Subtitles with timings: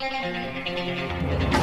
[0.00, 1.59] Thank you.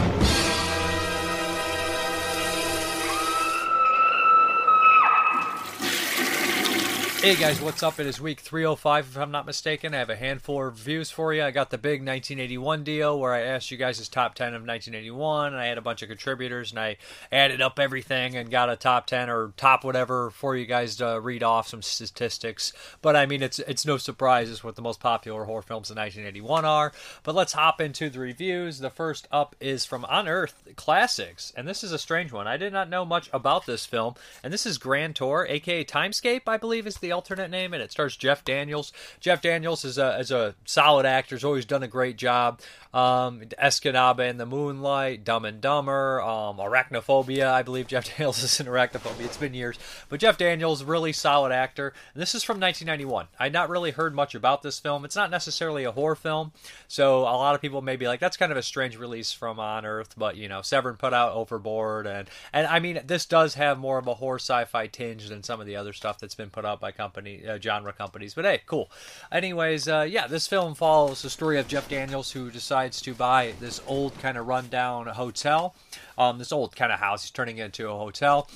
[7.27, 7.99] Hey guys, what's up?
[7.99, 9.93] It is week 305, if I'm not mistaken.
[9.93, 11.43] I have a handful of reviews for you.
[11.43, 15.51] I got the big 1981 deal where I asked you guys' top 10 of 1981,
[15.51, 16.95] and I had a bunch of contributors, and I
[17.29, 21.19] added up everything and got a top 10 or top whatever for you guys to
[21.19, 22.71] read off some statistics.
[23.01, 25.97] But I mean, it's it's no surprise it's what the most popular horror films of
[25.97, 26.93] 1981 are.
[27.23, 28.79] But let's hop into the reviews.
[28.79, 32.47] The first up is from Unearthed Classics, and this is a strange one.
[32.47, 36.43] I did not know much about this film, and this is Grand Tour, aka Timescape,
[36.47, 38.93] I believe is the alternate name, and it stars Jeff Daniels.
[39.19, 41.35] Jeff Daniels is a is a solid actor.
[41.35, 42.61] He's always done a great job.
[42.93, 47.51] Um, Escanaba in the Moonlight, Dumb and Dumber, um, Arachnophobia.
[47.51, 49.25] I believe Jeff Daniels is in Arachnophobia.
[49.25, 51.91] It's been years, but Jeff Daniels, really solid actor.
[52.13, 53.27] And this is from 1991.
[53.39, 55.03] I'd not really heard much about this film.
[55.03, 56.51] It's not necessarily a horror film,
[56.87, 59.57] so a lot of people may be like, "That's kind of a strange release from
[59.57, 63.79] Unearthed." But you know, Severin put out Overboard, and and I mean, this does have
[63.79, 66.63] more of a horror sci-fi tinge than some of the other stuff that's been put
[66.63, 68.33] out by company uh, genre companies.
[68.33, 68.91] But hey, cool.
[69.31, 73.53] Anyways, uh, yeah, this film follows the story of Jeff Daniels who decides to buy
[73.59, 75.75] this old kind of rundown hotel,
[76.17, 77.23] um, this old kind of house.
[77.23, 78.49] He's turning it into a hotel.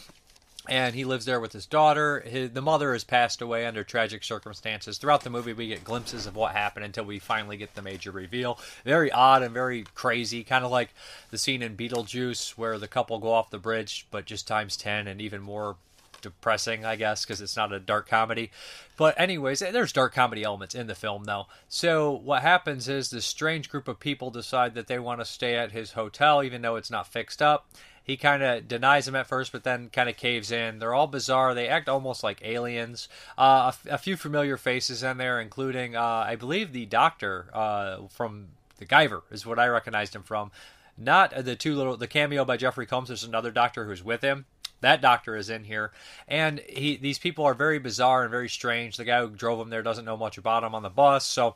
[0.69, 2.19] And he lives there with his daughter.
[2.19, 4.99] His, the mother has passed away under tragic circumstances.
[4.99, 8.11] Throughout the movie, we get glimpses of what happened until we finally get the major
[8.11, 8.59] reveal.
[8.85, 10.93] Very odd and very crazy, kind of like
[11.31, 15.07] the scene in Beetlejuice where the couple go off the bridge, but just times 10
[15.07, 15.77] and even more
[16.21, 18.51] depressing, I guess, because it's not a dark comedy.
[18.97, 21.47] But anyways, there's dark comedy elements in the film though.
[21.67, 25.55] So what happens is this strange group of people decide that they want to stay
[25.55, 27.67] at his hotel, even though it's not fixed up.
[28.03, 30.79] He kind of denies them at first, but then kind of caves in.
[30.79, 31.53] They're all bizarre.
[31.53, 33.07] They act almost like aliens.
[33.37, 38.47] Uh, a, few familiar faces in there, including, uh, I believe, the doctor uh, from
[38.77, 40.51] the Guyver is what I recognized him from.
[40.97, 43.07] Not the two little the cameo by Jeffrey Combs.
[43.09, 44.45] There's another doctor who's with him
[44.81, 45.91] that doctor is in here.
[46.27, 48.97] And he these people are very bizarre and very strange.
[48.97, 51.25] The guy who drove them there doesn't know much about them on the bus.
[51.25, 51.55] So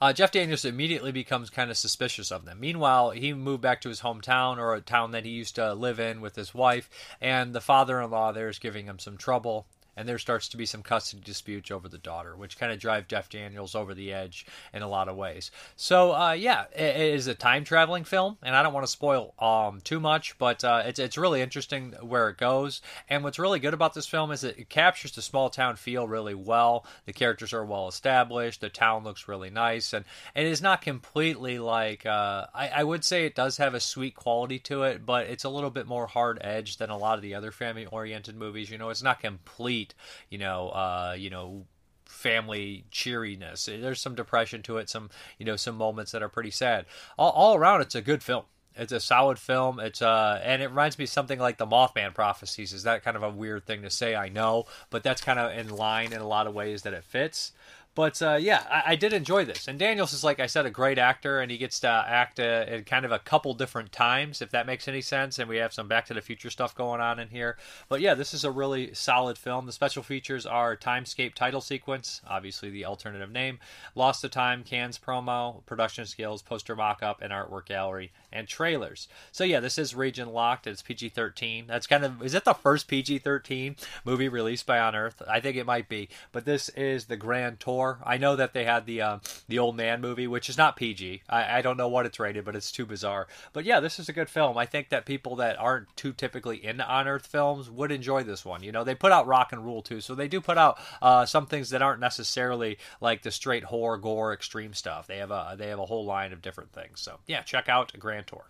[0.00, 2.60] uh, Jeff Daniels immediately becomes kind of suspicious of them.
[2.60, 5.98] Meanwhile, he moved back to his hometown or a town that he used to live
[5.98, 6.88] in with his wife,
[7.20, 9.66] and the father in law there is giving him some trouble
[9.98, 13.08] and there starts to be some custody disputes over the daughter, which kind of drive
[13.08, 15.50] Jeff Daniels over the edge in a lot of ways.
[15.74, 18.92] So, uh, yeah, it, it is a time traveling film, and I don't want to
[18.92, 22.80] spoil um, too much, but uh, it's it's really interesting where it goes.
[23.08, 26.34] And what's really good about this film is it captures the small town feel really
[26.34, 26.86] well.
[27.06, 28.60] The characters are well established.
[28.60, 30.04] The town looks really nice, and
[30.36, 34.14] it is not completely like uh, I, I would say it does have a sweet
[34.14, 37.22] quality to it, but it's a little bit more hard edged than a lot of
[37.22, 38.70] the other family oriented movies.
[38.70, 39.87] You know, it's not complete
[40.30, 41.66] you know, uh, you know,
[42.06, 43.66] family cheeriness.
[43.66, 46.86] There's some depression to it, some you know, some moments that are pretty sad.
[47.18, 48.44] All, all around, it's a good film.
[48.78, 49.80] It's a solid film.
[49.80, 52.72] It's uh, and it reminds me something like the Mothman prophecies.
[52.72, 54.14] Is that kind of a weird thing to say?
[54.14, 57.04] I know, but that's kind of in line in a lot of ways that it
[57.04, 57.52] fits.
[57.98, 59.66] But uh, yeah, I, I, did enjoy this.
[59.66, 62.64] And Daniels is, like I said, a great actor, and he gets to act uh,
[62.68, 65.36] in kind of a couple different times, if that makes any sense.
[65.36, 67.56] And we have some Back to the Future stuff going on in here.
[67.88, 69.66] But yeah, this is a really solid film.
[69.66, 73.58] The special features are Timescape title sequence, obviously the alternative name,
[73.96, 79.08] Lost to Time, Cannes promo, production skills, poster mock up, and artwork gallery, and trailers.
[79.32, 80.68] So yeah, this is region locked.
[80.68, 81.66] It's PG 13.
[81.66, 85.22] That's kind of, is it the first PG 13 movie released by Unearthed?
[85.28, 86.08] I think it might be.
[86.30, 89.18] But this is the Grand Tour I know that they had the uh,
[89.48, 91.22] the old man movie, which is not PG.
[91.28, 93.26] I, I don't know what it's rated, but it's too bizarre.
[93.52, 94.58] But yeah, this is a good film.
[94.58, 98.62] I think that people that aren't too typically into Unearthed films would enjoy this one.
[98.62, 101.26] You know, they put out Rock and Rule too, so they do put out uh,
[101.26, 105.06] some things that aren't necessarily like the straight horror, gore, extreme stuff.
[105.06, 107.00] They have a they have a whole line of different things.
[107.00, 108.44] So yeah, check out Grand Tour.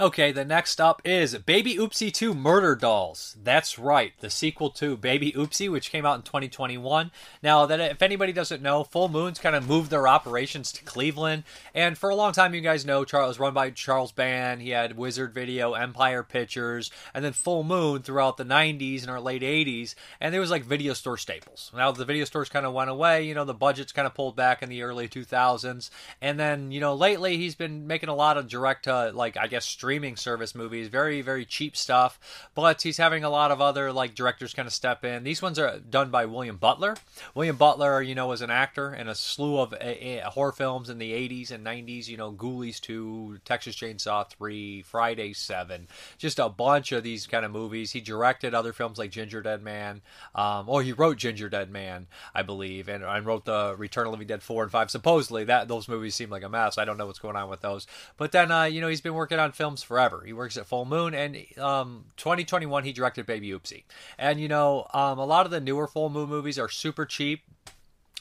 [0.00, 3.36] Okay, the next up is Baby Oopsie 2 Murder Dolls.
[3.40, 7.12] That's right, the sequel to Baby Oopsie, which came out in 2021.
[7.44, 11.44] Now, that if anybody doesn't know, Full Moon's kind of moved their operations to Cleveland,
[11.76, 14.62] and for a long time, you guys know Charles run by Charles Band.
[14.62, 19.20] He had Wizard Video, Empire Pictures, and then Full Moon throughout the 90s and our
[19.20, 21.70] late 80s, and there was like video store staples.
[21.72, 23.28] Now the video stores kind of went away.
[23.28, 25.88] You know, the budgets kind of pulled back in the early 2000s,
[26.20, 29.46] and then you know lately he's been making a lot of direct, uh, like I
[29.46, 32.18] guess streaming service movies, very very cheap stuff.
[32.54, 35.24] But he's having a lot of other like directors kind of step in.
[35.24, 36.96] These ones are done by William Butler.
[37.34, 40.88] William Butler, you know, was an actor in a slew of a, a horror films
[40.88, 42.08] in the 80s and 90s.
[42.08, 45.86] You know, Ghoulies 2, Texas Chainsaw 3, Friday 7,
[46.16, 47.92] just a bunch of these kind of movies.
[47.92, 50.00] He directed other films like Gingerdead Man.
[50.34, 54.28] Um, or he wrote Gingerdead Man, I believe, and, and wrote the Return of Living
[54.28, 54.90] Dead 4 and 5.
[54.90, 56.78] Supposedly, that those movies seem like a mess.
[56.78, 57.86] I don't know what's going on with those.
[58.16, 60.22] But then, uh, you know, he's been working on films forever.
[60.24, 63.84] He works at Full Moon, and um, 2021 he directed Baby Oopsie.
[64.18, 67.42] And you know, um, a lot of the newer Full Moon movies are super cheap,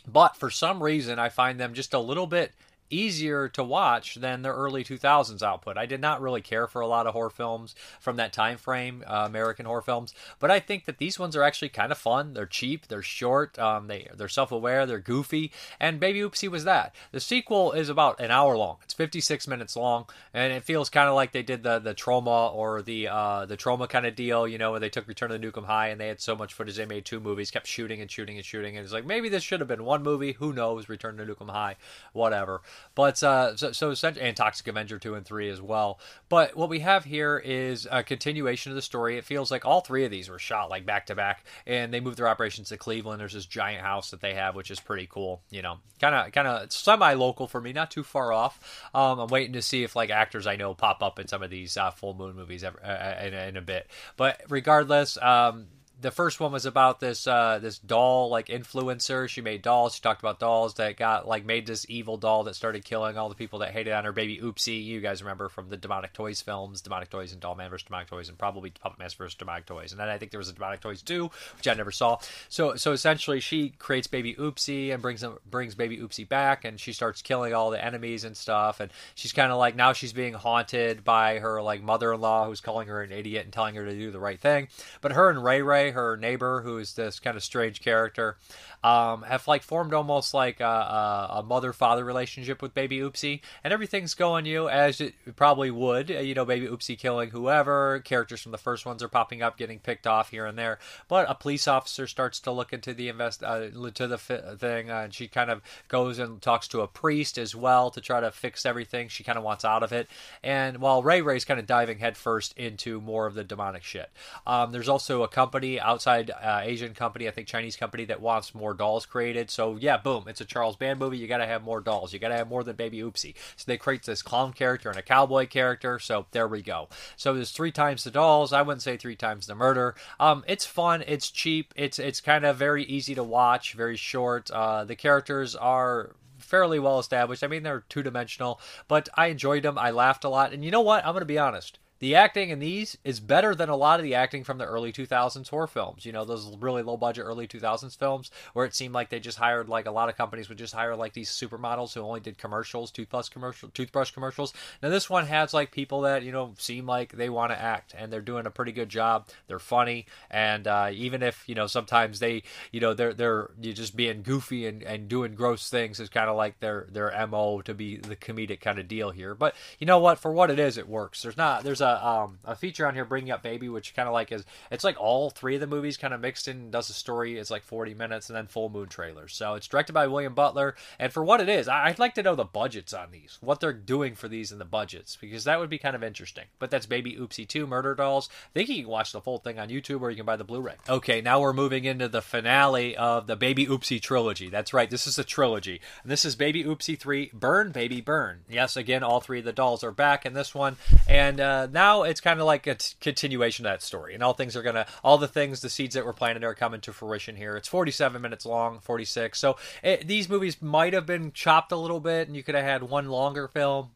[0.08, 2.52] but for some reason I find them just a little bit
[2.94, 5.78] easier to watch than the early 2000s output.
[5.78, 9.04] I did not really care for a lot of horror films from that time frame,
[9.08, 12.34] uh, American horror films, but I think that these ones are actually kind of fun.
[12.34, 16.94] They're cheap, they're short, um, they they're self-aware, they're goofy, and Baby Oopsie was that.
[17.12, 18.78] The sequel is about an hour long.
[18.84, 22.54] It's 56 minutes long, and it feels kind of like they did the the Troma
[22.54, 25.42] or the uh, the Troma kind of deal, you know, where they took Return of
[25.42, 27.68] the Nuke 'Em High and they had so much footage they made two movies, kept
[27.68, 30.34] shooting and shooting and shooting, and it's like maybe this should have been one movie.
[30.34, 30.90] Who knows?
[30.90, 31.76] Return to Nuke 'Em High,
[32.14, 32.62] whatever.
[32.96, 36.00] But uh, so, so essentially, and Toxic Avenger two and three as well.
[36.30, 39.18] But what we have here is a continuation of the story.
[39.18, 42.00] It feels like all three of these were shot like back to back, and they
[42.00, 43.20] moved their operations to Cleveland.
[43.20, 45.42] There's this giant house that they have, which is pretty cool.
[45.50, 48.90] You know, kind of kind of semi local for me, not too far off.
[48.94, 51.50] Um, I'm waiting to see if like actors I know pop up in some of
[51.50, 53.88] these uh, full moon movies ever, uh, in, in, a bit.
[54.18, 55.18] But regardless.
[55.22, 55.68] Um,
[56.04, 59.28] the first one was about this uh, this doll like influencer.
[59.28, 59.96] She made dolls.
[59.96, 63.30] She talked about dolls that got like made this evil doll that started killing all
[63.30, 64.84] the people that hated on her baby Oopsie.
[64.84, 67.86] You guys remember from the Demonic Toys films, Demonic Toys and Doll Man vs.
[67.86, 69.36] Demonic Toys, and probably Puppet Master vs.
[69.36, 69.92] Demonic Toys.
[69.92, 72.18] And then I think there was a Demonic Toys 2, which I never saw.
[72.50, 76.92] So so essentially, she creates baby Oopsie and brings brings baby Oopsie back, and she
[76.92, 78.82] starts killing all the enemies and stuff.
[78.82, 82.90] And she's kind of like now she's being haunted by her like mother-in-law who's calling
[82.90, 84.68] her an idiot and telling her to do the right thing.
[85.00, 88.38] But her and Ray Ray, her neighbor, who is this kind of strange character,
[88.84, 93.74] um, have like formed almost like a, a, a mother-father relationship with Baby Oopsie, and
[93.74, 96.12] everything's going you as it probably would.
[96.12, 98.00] Uh, you know, Baby Oopsie killing whoever.
[98.00, 100.80] Characters from the first ones are popping up, getting picked off here and there.
[101.08, 104.90] But a police officer starts to look into the invest uh, to the fi- thing,
[104.90, 108.20] uh, and she kind of goes and talks to a priest as well to try
[108.20, 109.08] to fix everything.
[109.08, 110.08] She kind of wants out of it,
[110.44, 114.10] and while Ray Ray's kind of diving headfirst into more of the demonic shit.
[114.46, 118.54] Um, there's also a company outside uh, Asian company, I think Chinese company that wants
[118.54, 119.50] more dolls created.
[119.50, 121.18] So yeah, boom, it's a Charles Band movie.
[121.18, 122.14] You got to have more dolls.
[122.14, 123.36] You got to have more than Baby Oopsie.
[123.56, 126.00] So they create this clown character and a cowboy character.
[126.00, 126.90] So there we go.
[127.16, 128.54] So there's three times the dolls.
[128.54, 129.96] I wouldn't say three times the murder.
[130.20, 131.04] Um, it's fun.
[131.08, 131.74] It's cheap.
[131.76, 133.74] It's it's kind of very easy to watch.
[133.74, 134.52] Very short.
[134.52, 137.44] Uh, the characters are fairly well established.
[137.44, 139.78] I mean, they're two dimensional, but I enjoyed them.
[139.78, 140.54] I laughed a lot.
[140.54, 141.06] And you know what?
[141.06, 141.80] I'm going to be honest.
[142.04, 144.92] The acting in these is better than a lot of the acting from the early
[144.92, 146.06] 2000s horror films.
[146.06, 149.38] You know, those really low budget early 2000s films where it seemed like they just
[149.38, 152.38] hired like a lot of companies would just hire like these supermodels who only did
[152.38, 154.54] commercials, toothbrush commercial, toothbrush commercials.
[154.82, 157.96] Now this one has like people that you know seem like they want to act
[157.98, 159.30] and they're doing a pretty good job.
[159.48, 163.74] They're funny and uh, even if you know sometimes they you know they're they're you're
[163.74, 167.62] just being goofy and, and doing gross things is kind of like their their mo
[167.62, 169.34] to be the comedic kind of deal here.
[169.34, 170.20] But you know what?
[170.20, 171.22] For what it is, it works.
[171.22, 174.14] There's not there's a um, a feature on here bringing up Baby, which kind of
[174.14, 176.72] like is it's like all three of the movies kind of mixed in.
[176.72, 177.38] Does a story.
[177.38, 179.34] It's like 40 minutes and then full moon trailers.
[179.34, 182.36] So it's directed by William Butler, and for what it is, I'd like to know
[182.36, 185.70] the budgets on these, what they're doing for these in the budgets, because that would
[185.70, 186.46] be kind of interesting.
[186.60, 188.30] But that's Baby Oopsie 2 Murder Dolls.
[188.32, 190.44] I think you can watch the full thing on YouTube or you can buy the
[190.44, 190.76] Blu-ray.
[190.88, 194.50] Okay, now we're moving into the finale of the Baby Oopsie trilogy.
[194.50, 195.82] That's right, this is a trilogy.
[196.04, 198.42] And this is Baby Oopsie 3 Burn Baby Burn.
[198.50, 202.04] Yes, again, all three of the dolls are back in this one, and uh, now
[202.04, 204.86] it's kind of like a t- continuation of that story, and all things are gonna,
[205.04, 207.58] all the things, the seeds that were planted are coming to fruition here.
[207.58, 209.38] It's 47 minutes long, 46.
[209.38, 212.64] So it, these movies might have been chopped a little bit, and you could have
[212.64, 213.90] had one longer film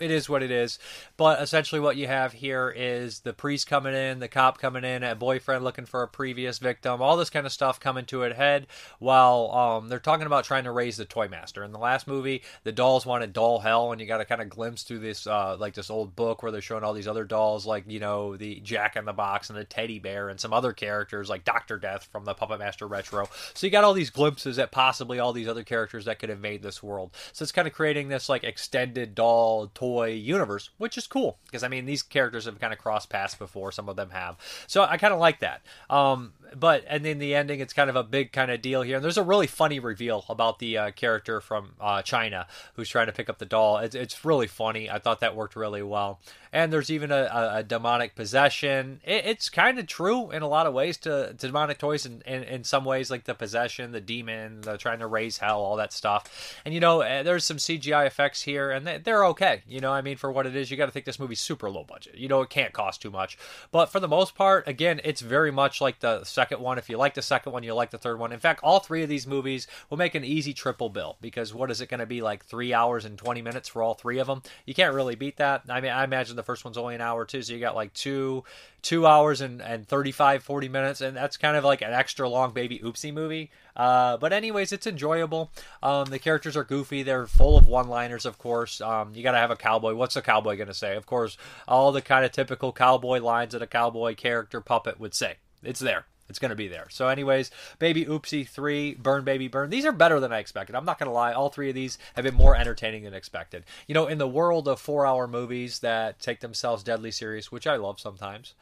[0.00, 0.78] it is what it is.
[1.16, 5.02] But essentially, what you have here is the priest coming in, the cop coming in,
[5.02, 8.34] a boyfriend looking for a previous victim, all this kind of stuff coming to a
[8.34, 8.66] head
[8.98, 11.64] while um, they're talking about trying to raise the toy master.
[11.64, 14.48] In the last movie, the dolls wanted doll hell, and you got a kind of
[14.48, 17.66] glimpse through this uh, like this old book where they're showing all these other dolls,
[17.66, 20.72] like you know the Jack in the Box and the teddy bear, and some other
[20.72, 23.28] characters like Doctor Death from the Puppet Master Retro.
[23.54, 26.40] So you got all these glimpses at possibly all these other characters that could have
[26.40, 27.12] made this world.
[27.32, 31.38] So it's kind of creating this like extended doll toy toy universe, which is cool
[31.46, 33.72] because I mean these characters have kind of crossed paths before.
[33.72, 34.36] Some of them have,
[34.66, 35.62] so I kind of like that.
[35.90, 38.96] Um, but and in the ending, it's kind of a big kind of deal here.
[38.96, 43.06] And there's a really funny reveal about the uh, character from uh, China who's trying
[43.06, 43.78] to pick up the doll.
[43.78, 44.90] It's, it's really funny.
[44.90, 46.20] I thought that worked really well.
[46.52, 49.00] And there's even a, a, a demonic possession.
[49.04, 52.22] It, it's kind of true in a lot of ways to, to demonic toys, and
[52.22, 55.60] in, in, in, some ways like the possession, the demon, the trying to raise hell,
[55.60, 56.60] all that stuff.
[56.64, 59.62] And you know, eh, there's some CGI effects here, and they're okay.
[59.74, 61.68] You know, I mean, for what it is, you got to think this movie's super
[61.68, 62.14] low budget.
[62.16, 63.36] You know, it can't cost too much.
[63.72, 66.78] But for the most part, again, it's very much like the second one.
[66.78, 68.30] If you like the second one, you like the third one.
[68.30, 71.72] In fact, all three of these movies will make an easy triple bill because what
[71.72, 74.28] is it going to be like three hours and 20 minutes for all three of
[74.28, 74.42] them?
[74.64, 75.62] You can't really beat that.
[75.68, 77.92] I mean, I imagine the first one's only an hour too, so you got like
[77.94, 78.44] two
[78.84, 82.52] two hours and, and 35 40 minutes and that's kind of like an extra long
[82.52, 85.50] baby oopsie movie uh, but anyways it's enjoyable
[85.82, 89.38] um, the characters are goofy they're full of one liners of course um, you gotta
[89.38, 92.72] have a cowboy what's a cowboy gonna say of course all the kind of typical
[92.72, 96.68] cowboy lines that a cowboy character puppet would say it's there it's going to be
[96.68, 96.86] there.
[96.88, 99.68] So, anyways, Baby Oopsie 3, Burn Baby Burn.
[99.68, 100.74] These are better than I expected.
[100.74, 101.32] I'm not going to lie.
[101.32, 103.64] All three of these have been more entertaining than expected.
[103.86, 107.66] You know, in the world of four hour movies that take themselves deadly serious, which
[107.66, 108.54] I love sometimes,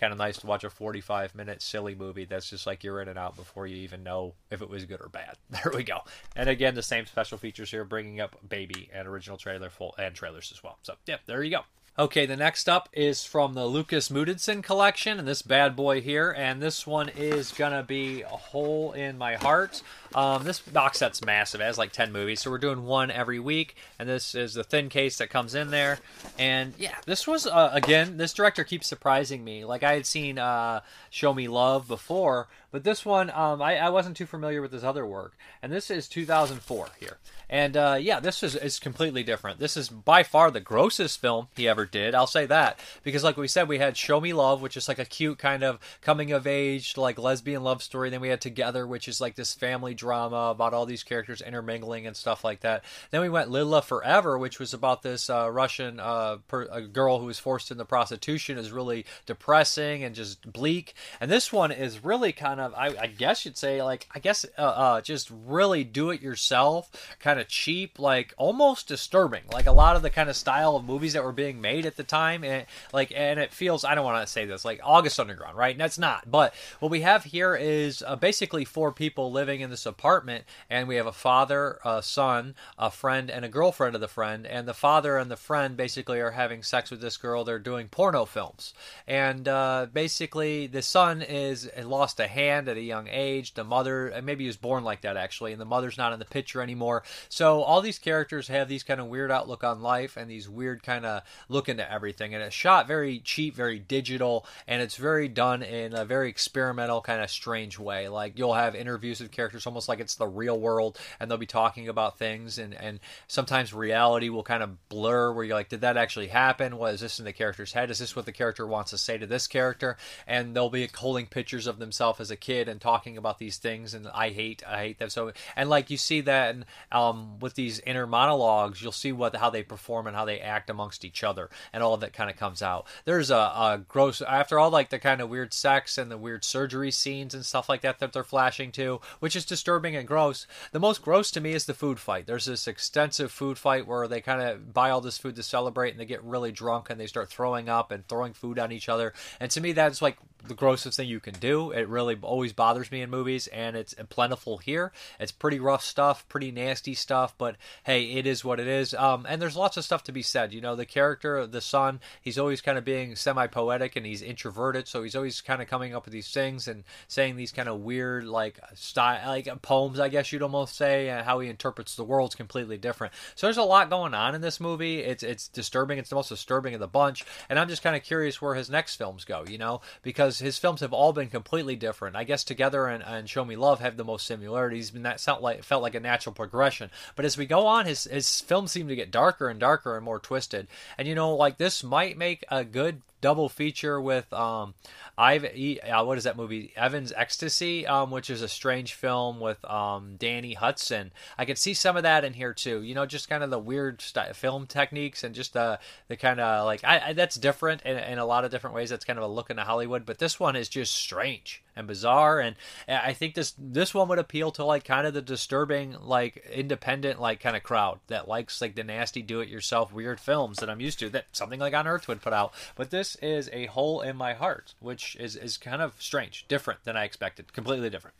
[0.00, 3.08] kind of nice to watch a 45 minute silly movie that's just like you're in
[3.08, 5.36] and out before you even know if it was good or bad.
[5.50, 5.98] There we go.
[6.34, 10.14] And again, the same special features here, bringing up Baby and original trailer full and
[10.14, 10.78] trailers as well.
[10.82, 11.60] So, yeah, there you go.
[12.00, 16.30] Okay, the next up is from the Lukas Moodysson collection, and this bad boy here,
[16.30, 19.82] and this one is gonna be a hole in my heart.
[20.14, 23.38] Um, this box set's massive; it has like ten movies, so we're doing one every
[23.38, 25.98] week, and this is the thin case that comes in there.
[26.38, 29.66] And yeah, this was uh, again, this director keeps surprising me.
[29.66, 30.80] Like I had seen uh,
[31.10, 34.84] Show Me Love before, but this one, um, I, I, wasn't too familiar with his
[34.84, 37.18] other work, and this is 2004 here.
[37.50, 39.58] And uh, yeah, this is, is completely different.
[39.58, 42.14] This is by far the grossest film he ever did.
[42.14, 45.00] I'll say that because, like we said, we had Show Me Love, which is like
[45.00, 48.10] a cute kind of coming of age, like lesbian love story.
[48.10, 52.06] Then we had Together, which is like this family drama about all these characters intermingling
[52.06, 52.84] and stuff like that.
[53.10, 57.26] Then we went Lila Forever, which was about this uh, Russian uh, per, girl who
[57.26, 60.94] was forced into prostitution, is really depressing and just bleak.
[61.20, 64.18] And this one is really kind kind of I, I guess you'd say like I
[64.18, 66.90] guess uh, uh, just really do it yourself,
[67.20, 69.42] kind of cheap, like almost disturbing.
[69.52, 71.96] Like a lot of the kind of style of movies that were being made at
[71.96, 75.20] the time, and like and it feels I don't want to say this like August
[75.20, 75.72] Underground, right?
[75.72, 76.30] And that's not.
[76.30, 80.88] But what we have here is uh, basically four people living in this apartment, and
[80.88, 84.66] we have a father, a son, a friend, and a girlfriend of the friend, and
[84.66, 87.44] the father and the friend basically are having sex with this girl.
[87.44, 88.74] They're doing porno films,
[89.06, 93.54] and uh, basically the son is lost a hand at a young age.
[93.54, 96.24] The mother, maybe he was born like that actually, and the mother's not in the
[96.24, 97.02] picture anymore.
[97.30, 100.82] So all these characters have these kind of weird outlook on life and these weird
[100.82, 102.34] kind of look into everything.
[102.34, 107.00] And it's shot very cheap, very digital, and it's very done in a very experimental
[107.00, 108.08] kind of strange way.
[108.08, 111.46] Like you'll have interviews with characters almost like it's the real world, and they'll be
[111.46, 115.82] talking about things, and and sometimes reality will kind of blur where you're like, did
[115.82, 116.76] that actually happen?
[116.76, 117.90] What is this in the character's head?
[117.90, 119.96] Is this what the character wants to say to this character?
[120.26, 123.94] And they'll be holding pictures of themselves as a kid and talking about these things
[123.94, 127.54] and I hate I hate them so and like you see that in, um, with
[127.54, 131.22] these inner monologues you'll see what how they perform and how they act amongst each
[131.24, 132.86] other and all of that kind of comes out.
[133.04, 136.44] There's a, a gross after all like the kind of weird sex and the weird
[136.44, 140.46] surgery scenes and stuff like that that they're flashing to which is disturbing and gross
[140.72, 142.26] the most gross to me is the food fight.
[142.26, 145.90] There's this extensive food fight where they kind of buy all this food to celebrate
[145.90, 148.88] and they get really drunk and they start throwing up and throwing food on each
[148.88, 149.12] other.
[149.38, 151.70] And to me that's like the grossest thing you can do.
[151.70, 154.92] It really always bothers me in movies, and it's plentiful here.
[155.18, 158.94] It's pretty rough stuff, pretty nasty stuff, but hey, it is what it is.
[158.94, 160.52] Um, and there's lots of stuff to be said.
[160.52, 164.22] You know, the character, the son, he's always kind of being semi poetic and he's
[164.22, 167.68] introverted, so he's always kind of coming up with these things and saying these kind
[167.68, 171.96] of weird, like, style, like poems, I guess you'd almost say, and how he interprets
[171.96, 173.12] the world's completely different.
[173.34, 175.00] So there's a lot going on in this movie.
[175.00, 175.98] It's, it's disturbing.
[175.98, 178.70] It's the most disturbing of the bunch, and I'm just kind of curious where his
[178.70, 182.14] next films go, you know, because because his films have all been completely different.
[182.14, 185.42] I guess Together and, and Show Me Love have the most similarities, and that felt
[185.42, 186.88] like felt like a natural progression.
[187.16, 190.04] But as we go on, his his films seem to get darker and darker and
[190.04, 190.68] more twisted.
[190.96, 194.74] And you know, like this might make a good double feature with um,
[195.16, 196.72] I've uh, what is that movie?
[196.76, 201.12] Evan's Ecstasy, um, which is a strange film with um, Danny Hudson.
[201.36, 202.82] I could see some of that in here too.
[202.82, 206.40] You know, just kind of the weird st- film techniques and just the the kind
[206.40, 208.90] of like I, I, that's different in, in a lot of different ways.
[208.90, 212.40] That's kind of a look into Hollywood, but this one is just strange and bizarre.
[212.40, 212.56] And
[212.88, 217.20] I think this this one would appeal to like kind of the disturbing, like independent,
[217.20, 220.98] like kind of crowd that likes like the nasty, do-it-yourself weird films that I'm used
[221.00, 221.08] to.
[221.10, 222.52] That something like Unearthed would put out.
[222.74, 226.84] But this is a hole in my heart, which is is kind of strange, different
[226.84, 228.16] than I expected, completely different.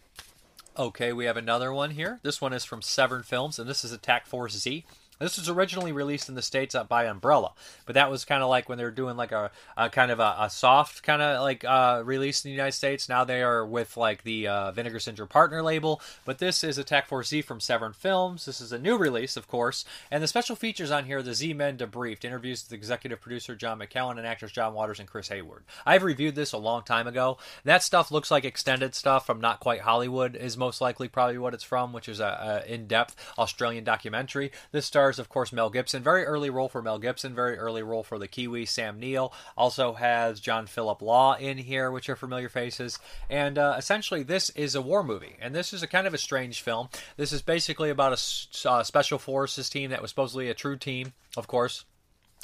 [0.79, 2.21] Okay, we have another one here.
[2.23, 4.85] This one is from Severin Films, and this is Attack Force Z.
[5.21, 7.53] This was originally released in the states by Umbrella,
[7.85, 10.19] but that was kind of like when they were doing like a, a kind of
[10.19, 13.09] a, a soft kind of like uh, release in the United States.
[13.09, 16.01] Now they are with like the uh, Vinegar Syndrome partner label.
[16.25, 18.47] But this is Attack Force Z from Severin Films.
[18.47, 21.53] This is a new release, of course, and the special features on here: the Z
[21.53, 25.65] Men debriefed, interviews with executive producer John McCallum and actors John Waters and Chris Haywood.
[25.85, 27.37] I've reviewed this a long time ago.
[27.65, 31.53] That stuff looks like extended stuff from Not Quite Hollywood is most likely probably what
[31.53, 34.51] it's from, which is a, a in-depth Australian documentary.
[34.73, 36.03] This stars stars, of course, Mel Gibson.
[36.03, 37.35] Very early role for Mel Gibson.
[37.35, 39.33] Very early role for the Kiwi, Sam Neill.
[39.57, 42.99] Also has John Philip Law in here, which are familiar faces.
[43.29, 45.37] And uh, essentially, this is a war movie.
[45.41, 46.89] And this is a kind of a strange film.
[47.17, 51.13] This is basically about a uh, special forces team that was supposedly a true team,
[51.37, 51.85] of course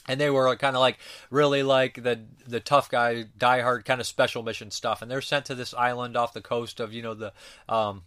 [0.09, 0.99] and they were kind of like
[1.31, 5.47] really like the the tough guy diehard kind of special mission stuff and they're sent
[5.47, 7.33] to this island off the coast of you know the
[7.69, 8.03] um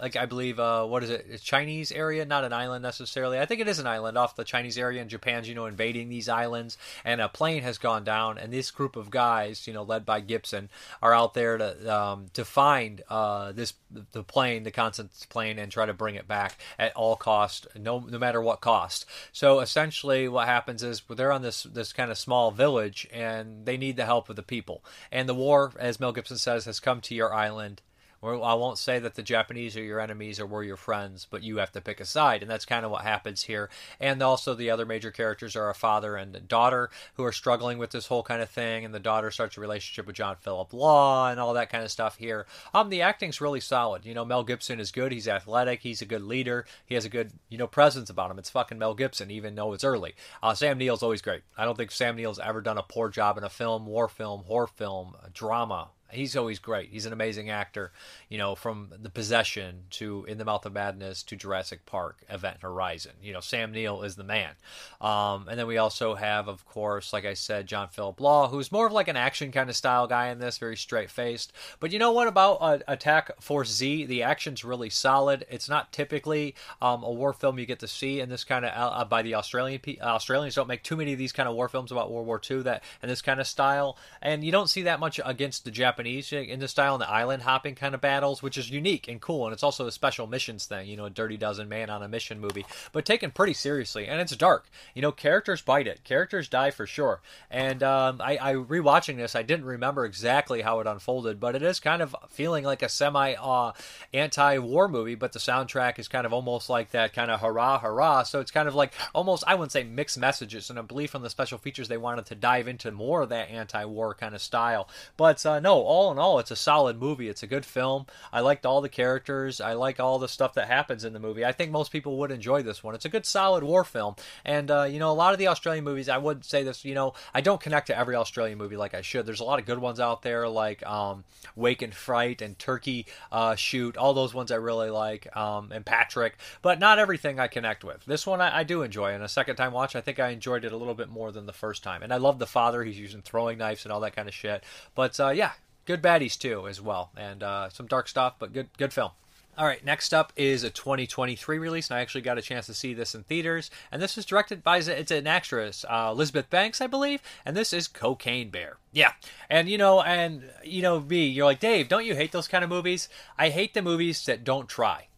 [0.00, 1.26] like I believe uh, what is it?
[1.28, 3.38] It's Chinese area, not an island necessarily.
[3.38, 6.08] I think it is an island off the Chinese area, and Japan's you know invading
[6.08, 9.82] these islands, and a plane has gone down, and this group of guys, you know,
[9.82, 10.70] led by Gibson,
[11.00, 13.74] are out there to um, to find uh, this
[14.12, 18.00] the plane, the Constance plane, and try to bring it back at all cost, no
[18.00, 19.06] no matter what cost.
[19.32, 23.76] So essentially, what happens is they're on this this kind of small village, and they
[23.76, 27.00] need the help of the people, and the war, as Mel Gibson says, has come
[27.02, 27.82] to your island
[28.22, 31.56] I won't say that the Japanese are your enemies or we're your friends, but you
[31.56, 33.68] have to pick a side, and that's kind of what happens here.
[33.98, 37.90] And also, the other major characters are a father and daughter who are struggling with
[37.90, 41.28] this whole kind of thing, and the daughter starts a relationship with John Philip Law
[41.30, 42.46] and all that kind of stuff here.
[42.72, 44.06] Um, the acting's really solid.
[44.06, 45.10] You know, Mel Gibson is good.
[45.10, 45.80] He's athletic.
[45.82, 46.64] He's a good leader.
[46.86, 48.38] He has a good, you know, presence about him.
[48.38, 50.14] It's fucking Mel Gibson, even though it's early.
[50.42, 51.42] Uh, Sam Neill's always great.
[51.58, 54.44] I don't think Sam Neill's ever done a poor job in a film, war film,
[54.44, 56.90] horror film, drama, he's always great.
[56.90, 57.92] He's an amazing actor,
[58.28, 62.58] you know, from The Possession to In the Mouth of Madness to Jurassic Park, Event
[62.60, 63.12] Horizon.
[63.22, 64.52] You know, Sam Neill is the man.
[65.00, 68.70] Um, and then we also have, of course, like I said, John Philip Law, who's
[68.70, 71.52] more of like an action kind of style guy in this, very straight faced.
[71.80, 74.06] But you know what about uh, Attack Force Z?
[74.06, 75.46] The action's really solid.
[75.50, 78.72] It's not typically um, a war film you get to see in this kind of
[78.72, 81.68] uh, uh by the Australian Australians don't make too many of these kind of war
[81.68, 84.82] films about World War II that and this kind of style, and you don't see
[84.82, 88.00] that much against the Japanese Japanese in the style and the island hopping kind of
[88.00, 89.46] battles, which is unique and cool.
[89.46, 92.08] And it's also a special missions thing, you know, a Dirty Dozen Man on a
[92.08, 94.08] mission movie, but taken pretty seriously.
[94.08, 94.68] And it's dark.
[94.94, 96.02] You know, characters bite it.
[96.02, 97.20] Characters die for sure.
[97.50, 101.62] And um, I, I rewatching this, I didn't remember exactly how it unfolded, but it
[101.62, 103.72] is kind of feeling like a semi uh,
[104.12, 107.78] anti war movie, but the soundtrack is kind of almost like that kind of hurrah,
[107.78, 108.24] hurrah.
[108.24, 110.68] So it's kind of like almost, I wouldn't say mixed messages.
[110.68, 113.50] And I believe from the special features, they wanted to dive into more of that
[113.50, 114.88] anti war kind of style.
[115.16, 117.28] But uh, no, all in all, it's a solid movie.
[117.28, 118.06] It's a good film.
[118.32, 119.60] I liked all the characters.
[119.60, 121.44] I like all the stuff that happens in the movie.
[121.44, 122.94] I think most people would enjoy this one.
[122.94, 124.16] It's a good, solid war film.
[124.42, 126.94] And, uh, you know, a lot of the Australian movies, I would say this, you
[126.94, 129.26] know, I don't connect to every Australian movie like I should.
[129.26, 131.24] There's a lot of good ones out there, like um,
[131.56, 133.98] Wake in Fright and Turkey uh, Shoot.
[133.98, 136.38] All those ones I really like, um, and Patrick.
[136.62, 138.02] But not everything I connect with.
[138.06, 139.12] This one I, I do enjoy.
[139.12, 141.44] And a second time watch, I think I enjoyed it a little bit more than
[141.44, 142.02] the first time.
[142.02, 142.82] And I love the father.
[142.82, 144.64] He's using throwing knives and all that kind of shit.
[144.94, 145.52] But uh, yeah,
[145.84, 149.10] good baddies too as well, and uh, some dark stuff, but good good film.
[149.58, 152.74] All right, next up is a 2023 release, and I actually got a chance to
[152.74, 153.70] see this in theaters.
[153.90, 157.74] And this is directed by it's an actress, uh, Elizabeth Banks, I believe, and this
[157.74, 158.78] is Cocaine Bear.
[158.92, 159.12] Yeah,
[159.50, 162.64] and you know, and you know, me, you're like Dave, don't you hate those kind
[162.64, 163.10] of movies?
[163.38, 165.08] I hate the movies that don't try.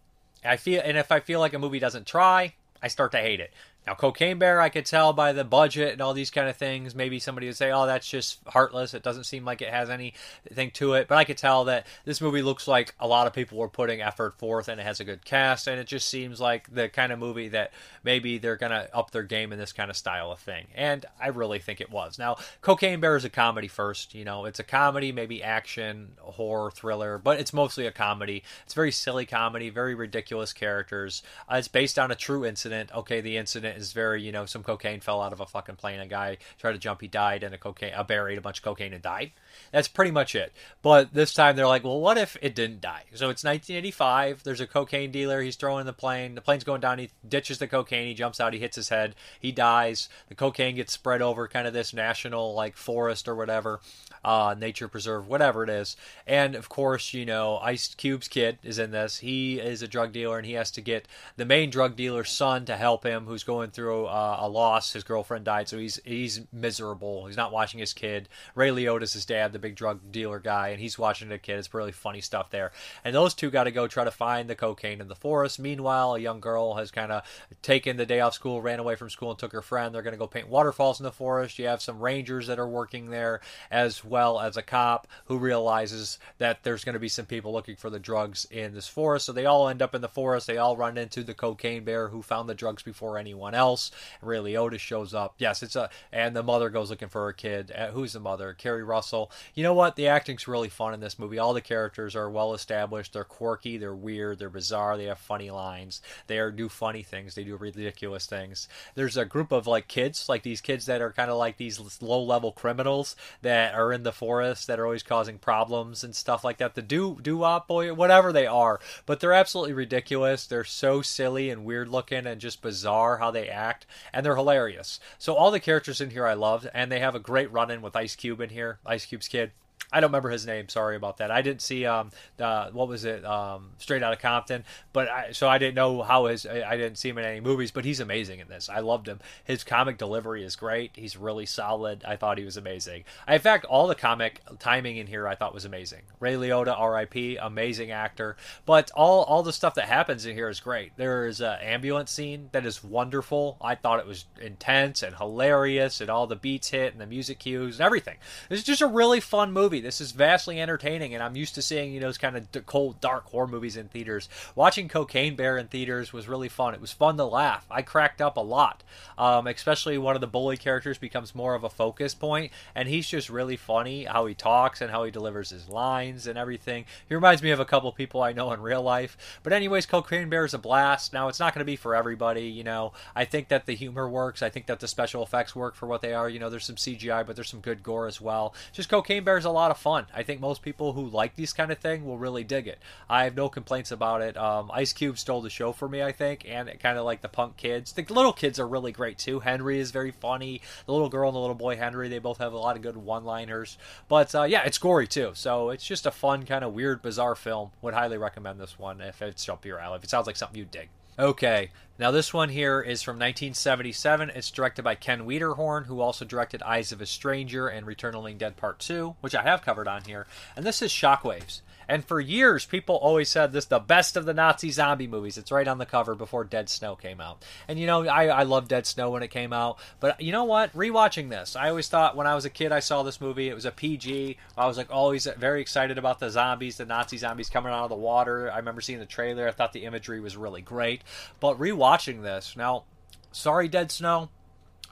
[0.44, 3.40] I feel, and if I feel like a movie doesn't try, I start to hate
[3.40, 3.52] it.
[3.86, 6.94] Now, Cocaine Bear, I could tell by the budget and all these kind of things.
[6.94, 8.94] Maybe somebody would say, "Oh, that's just heartless.
[8.94, 12.20] It doesn't seem like it has anything to it." But I could tell that this
[12.20, 15.04] movie looks like a lot of people were putting effort forth, and it has a
[15.04, 18.88] good cast, and it just seems like the kind of movie that maybe they're gonna
[18.94, 20.66] up their game in this kind of style of thing.
[20.74, 22.18] And I really think it was.
[22.18, 24.14] Now, Cocaine Bear is a comedy first.
[24.14, 28.42] You know, it's a comedy, maybe action, horror, thriller, but it's mostly a comedy.
[28.64, 31.22] It's very silly comedy, very ridiculous characters.
[31.50, 32.90] Uh, it's based on a true incident.
[32.94, 35.76] Okay, the incident it is very, you know, some cocaine fell out of a fucking
[35.76, 36.00] plane.
[36.00, 38.64] A guy tried to jump, he died, and a cocaine, a buried a bunch of
[38.64, 39.32] cocaine and died.
[39.72, 40.52] That's pretty much it.
[40.82, 43.04] But this time they're like, well, what if it didn't die?
[43.14, 44.42] So it's 1985.
[44.44, 45.42] There's a cocaine dealer.
[45.42, 46.34] He's throwing the plane.
[46.34, 46.98] The plane's going down.
[46.98, 48.08] He ditches the cocaine.
[48.08, 48.52] He jumps out.
[48.52, 49.14] He hits his head.
[49.40, 50.08] He dies.
[50.28, 53.80] The cocaine gets spread over kind of this national like forest or whatever,
[54.24, 55.96] uh, nature preserve, whatever it is.
[56.26, 59.18] And of course, you know, Ice Cube's kid is in this.
[59.18, 62.64] He is a drug dealer, and he has to get the main drug dealer's son
[62.66, 64.92] to help him, who's going through uh, a loss.
[64.92, 67.26] His girlfriend died, so he's he's miserable.
[67.26, 68.28] He's not watching his kid.
[68.54, 71.58] Ray Liotta's his dad, the big drug dealer guy, and he's watching the kid.
[71.58, 72.72] It's really funny stuff there.
[73.04, 75.58] And those two got to go try to find the cocaine in the forest.
[75.58, 77.22] Meanwhile, a young girl has kind of
[77.62, 79.94] taken the day off school, ran away from school, and took her friend.
[79.94, 81.58] They're going to go paint waterfalls in the forest.
[81.58, 86.18] You have some rangers that are working there, as well as a cop who realizes
[86.38, 89.26] that there's going to be some people looking for the drugs in this forest.
[89.26, 90.46] So they all end up in the forest.
[90.46, 93.90] They all run into the cocaine bear who found the drugs before anyone else.
[94.22, 95.34] Ray Liotta shows up.
[95.38, 97.72] Yes, it's a and the mother goes looking for her kid.
[97.72, 98.54] Uh, who's the mother?
[98.54, 99.30] Keri Russell.
[99.54, 99.96] You know what?
[99.96, 101.38] The acting's really fun in this movie.
[101.38, 103.12] All the characters are well established.
[103.12, 103.76] They're quirky.
[103.76, 104.38] They're weird.
[104.38, 104.96] They're bizarre.
[104.96, 106.00] They have funny lines.
[106.26, 107.34] They are, do funny things.
[107.34, 108.68] They do ridiculous things.
[108.94, 111.80] There's a group of like kids, like these kids that are kind of like these
[112.00, 116.44] low level criminals that are in the forest that are always causing problems and stuff
[116.44, 116.74] like that.
[116.74, 120.46] The do do wop boy, whatever they are, but they're absolutely ridiculous.
[120.46, 125.00] They're so silly and weird looking and just bizarre how they act, and they're hilarious.
[125.18, 127.82] So all the characters in here I loved, and they have a great run in
[127.82, 128.78] with Ice Cube in here.
[128.86, 129.52] Ice Cube's kid.
[129.92, 130.68] I don't remember his name.
[130.68, 131.30] Sorry about that.
[131.30, 135.58] I didn't see um what was it um Straight Outta Compton, but I, so I
[135.58, 138.48] didn't know how his I didn't see him in any movies, but he's amazing in
[138.48, 138.68] this.
[138.68, 139.20] I loved him.
[139.44, 140.92] His comic delivery is great.
[140.94, 142.04] He's really solid.
[142.04, 143.04] I thought he was amazing.
[143.28, 146.02] in fact, all the comic timing in here I thought was amazing.
[146.20, 147.36] Ray Liotta, R.I.P.
[147.36, 148.36] Amazing actor.
[148.66, 150.92] But all all the stuff that happens in here is great.
[150.96, 153.56] There is an ambulance scene that is wonderful.
[153.60, 157.38] I thought it was intense and hilarious, and all the beats hit and the music
[157.38, 158.16] cues and everything.
[158.50, 159.73] It's just a really fun movie.
[159.80, 163.00] This is vastly entertaining, and I'm used to seeing you know those kind of cold,
[163.00, 164.28] dark horror movies in theaters.
[164.54, 166.74] Watching Cocaine Bear in theaters was really fun.
[166.74, 167.66] It was fun to laugh.
[167.70, 168.82] I cracked up a lot,
[169.18, 173.08] um, especially one of the bully characters becomes more of a focus point, and he's
[173.08, 176.84] just really funny how he talks and how he delivers his lines and everything.
[177.08, 179.16] He reminds me of a couple people I know in real life.
[179.42, 181.12] But anyways, Cocaine Bear is a blast.
[181.12, 182.46] Now it's not going to be for everybody.
[182.46, 184.42] You know, I think that the humor works.
[184.42, 186.28] I think that the special effects work for what they are.
[186.28, 188.54] You know, there's some CGI, but there's some good gore as well.
[188.72, 190.06] Just Cocaine Bear is a lot of fun.
[190.14, 192.78] I think most people who like these kind of thing will really dig it.
[193.08, 194.36] I have no complaints about it.
[194.36, 197.28] Um, Ice Cube stole the show for me, I think, and kind of like the
[197.28, 197.92] punk kids.
[197.92, 199.40] The little kids are really great too.
[199.40, 200.60] Henry is very funny.
[200.86, 202.96] The little girl and the little boy Henry, they both have a lot of good
[202.96, 203.78] one-liners.
[204.08, 205.32] But uh, yeah, it's gory too.
[205.34, 207.70] So it's just a fun, kind of weird, bizarre film.
[207.82, 209.96] Would highly recommend this one if it's up your alley.
[209.96, 210.88] If it sounds like something you dig.
[211.16, 214.30] Okay, now this one here is from 1977.
[214.30, 218.14] It's directed by Ken Wiederhorn, who also directed Eyes of a Stranger and Return of
[218.14, 220.26] the Living Dead Part 2, which I have covered on here.
[220.56, 221.60] And this is Shockwaves.
[221.88, 225.38] And for years, people always said this the best of the Nazi zombie movies.
[225.38, 227.44] It's right on the cover before Dead Snow came out.
[227.68, 229.78] And you know, I, I love Dead Snow when it came out.
[230.00, 230.72] But you know what?
[230.74, 233.48] Rewatching this, I always thought when I was a kid, I saw this movie.
[233.48, 234.36] It was a PG.
[234.56, 237.90] I was like always very excited about the zombies, the Nazi zombies coming out of
[237.90, 238.50] the water.
[238.50, 239.48] I remember seeing the trailer.
[239.48, 241.02] I thought the imagery was really great.
[241.40, 242.84] But rewatching this, now,
[243.32, 244.30] sorry, Dead Snow.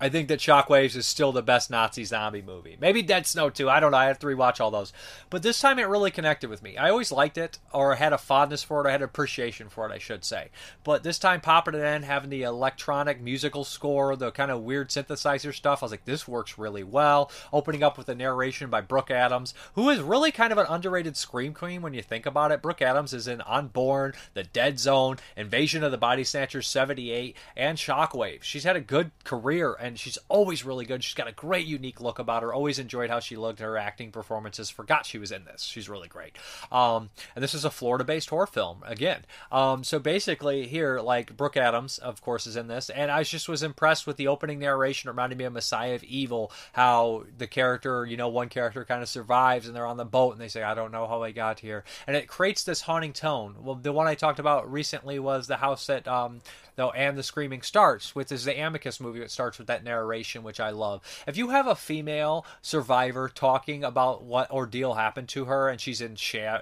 [0.01, 2.77] I think that Shockwaves is still the best Nazi zombie movie.
[2.81, 3.71] Maybe Dead Snow too.
[3.71, 3.99] I don't know.
[3.99, 4.93] I have to rewatch all those.
[5.31, 6.77] But this time it really connected with me.
[6.77, 9.89] I always liked it, or had a fondness for it, I had an appreciation for
[9.89, 10.51] it, I should say.
[10.83, 14.89] But this time popping it in, having the electronic musical score, the kind of weird
[14.89, 17.31] synthesizer stuff, I was like, this works really well.
[17.53, 21.17] Opening up with a narration by Brooke Adams, who is really kind of an underrated
[21.17, 22.63] scream queen when you think about it.
[22.63, 27.79] Brooke Adams is in Unborn, The Dead Zone, Invasion of the Body Snatchers 78, and
[27.79, 28.43] Shockwaves.
[28.43, 31.03] She's had a good career and she's always really good.
[31.03, 32.55] She's got a great, unique look about her.
[32.55, 33.59] Always enjoyed how she looked.
[33.59, 34.71] Her acting performances.
[34.71, 35.63] Forgot she was in this.
[35.63, 36.37] She's really great.
[36.71, 39.25] Um, and this is a Florida-based horror film again.
[39.51, 43.49] Um, so basically, here, like Brooke Adams, of course, is in this, and I just
[43.49, 45.09] was impressed with the opening narration.
[45.09, 46.53] It reminded me of Messiah of Evil.
[46.73, 50.33] How the character, you know, one character kind of survives, and they're on the boat,
[50.33, 53.13] and they say, "I don't know how I got here," and it creates this haunting
[53.13, 53.57] tone.
[53.61, 56.41] Well, the one I talked about recently was the house that um,
[56.77, 59.21] though, and the screaming starts, which is the Amicus movie.
[59.21, 61.03] It starts with that narration, which I love.
[61.27, 66.01] If you have a female survivor talking about what ordeal happened to her, and she's
[66.01, 66.17] in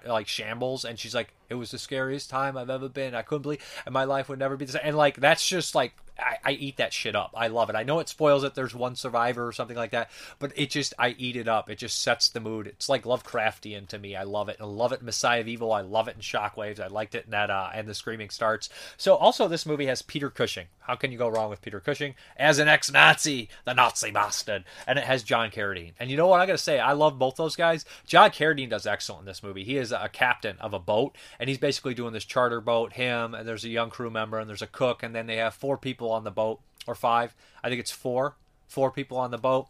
[0.06, 3.14] like shambles, and she's like, "It was the scariest time I've ever been.
[3.14, 5.74] I couldn't believe, and my life would never be the same." And like, that's just
[5.74, 7.32] like I, I, eat that shit up.
[7.36, 7.76] I love it.
[7.76, 8.54] I know it spoils it.
[8.54, 11.70] There's one survivor or something like that, but it just I eat it up.
[11.70, 12.66] It just sets the mood.
[12.66, 14.16] It's like Lovecraftian to me.
[14.16, 14.58] I love it.
[14.60, 15.72] I love it in Messiah of Evil.
[15.72, 16.80] I love it in Shockwaves.
[16.80, 18.68] I liked it in that uh, and the Screaming Starts.
[18.96, 20.66] So also this movie has Peter Cushing.
[20.90, 24.64] How can you go wrong with Peter Cushing as an ex-Nazi, the Nazi bastard?
[24.88, 25.92] And it has John Carradine.
[26.00, 26.80] And you know what I got to say?
[26.80, 27.84] I love both those guys.
[28.08, 29.62] John Carradine does excellent in this movie.
[29.62, 32.94] He is a captain of a boat, and he's basically doing this charter boat.
[32.94, 35.54] Him and there's a young crew member, and there's a cook, and then they have
[35.54, 37.36] four people on the boat or five.
[37.62, 38.34] I think it's four.
[38.66, 39.68] Four people on the boat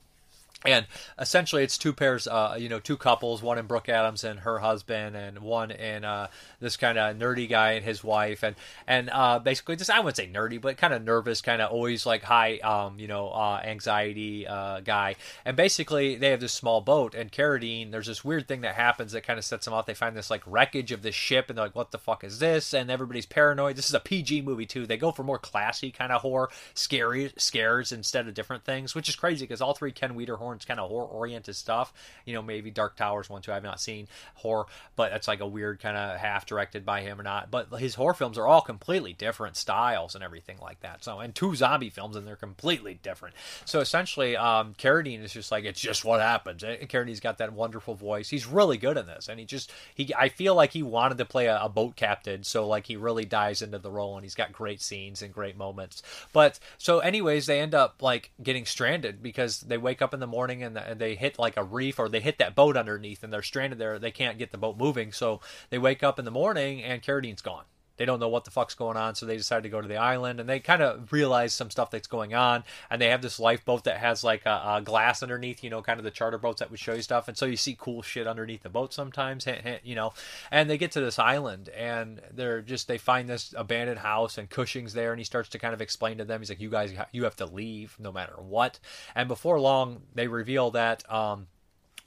[0.65, 0.87] and
[1.19, 4.59] essentially it's two pairs uh, you know two couples one in brooke adams and her
[4.59, 6.27] husband and one in uh,
[6.61, 8.43] this kind of nerdy guy and his wife.
[8.43, 11.71] And and uh, basically just i wouldn't say nerdy but kind of nervous kind of
[11.71, 15.17] always like high um, you know uh, anxiety uh, guy.
[15.45, 19.13] And basically they have this small boat and Carradine there's this weird thing that happens
[19.13, 19.87] that kind of sets them off.
[19.87, 22.39] They find this like wreckage of this ship and they're like what the fuck is
[22.39, 22.75] this?
[22.75, 23.77] And everybody's paranoid.
[23.77, 24.87] This is a pg movie too.
[24.87, 29.09] They go for more classy kind of horror scary scares instead of different things which
[29.09, 31.93] is crazy because all three ken wiederhorn it's kind of horror oriented stuff.
[32.25, 33.53] You know, maybe Dark Towers one too.
[33.53, 37.21] I've not seen horror, but that's like a weird kind of half directed by him
[37.21, 37.51] or not.
[37.51, 41.05] But his horror films are all completely different styles and everything like that.
[41.05, 43.35] So and two zombie films and they're completely different.
[43.65, 46.63] So essentially, um, Carradine is just like it's just what happens.
[46.63, 48.29] And Carradine's got that wonderful voice.
[48.29, 51.25] He's really good in this, and he just he I feel like he wanted to
[51.25, 54.35] play a, a boat captain, so like he really dives into the role and he's
[54.35, 56.03] got great scenes and great moments.
[56.33, 60.27] But so anyways, they end up like getting stranded because they wake up in the
[60.27, 63.23] morning morning and, and they hit like a reef or they hit that boat underneath
[63.23, 63.99] and they're stranded there.
[63.99, 65.13] They can't get the boat moving.
[65.13, 67.65] So they wake up in the morning and Carradine's gone
[68.01, 69.99] they don't know what the fuck's going on, so they decide to go to the
[69.99, 72.65] island and they kind of realize some stuff that's going on.
[72.89, 76.01] And they have this lifeboat that has like a, a, glass underneath, you know, kind
[76.01, 77.29] of the charter boats that would show you stuff.
[77.29, 79.47] And so you see cool shit underneath the boat sometimes,
[79.85, 80.15] you know.
[80.51, 84.49] And they get to this island and they're just they find this abandoned house and
[84.49, 86.41] Cushing's there, and he starts to kind of explain to them.
[86.41, 88.79] He's like, "You guys, you have to leave no matter what."
[89.15, 91.05] And before long, they reveal that.
[91.13, 91.49] Um,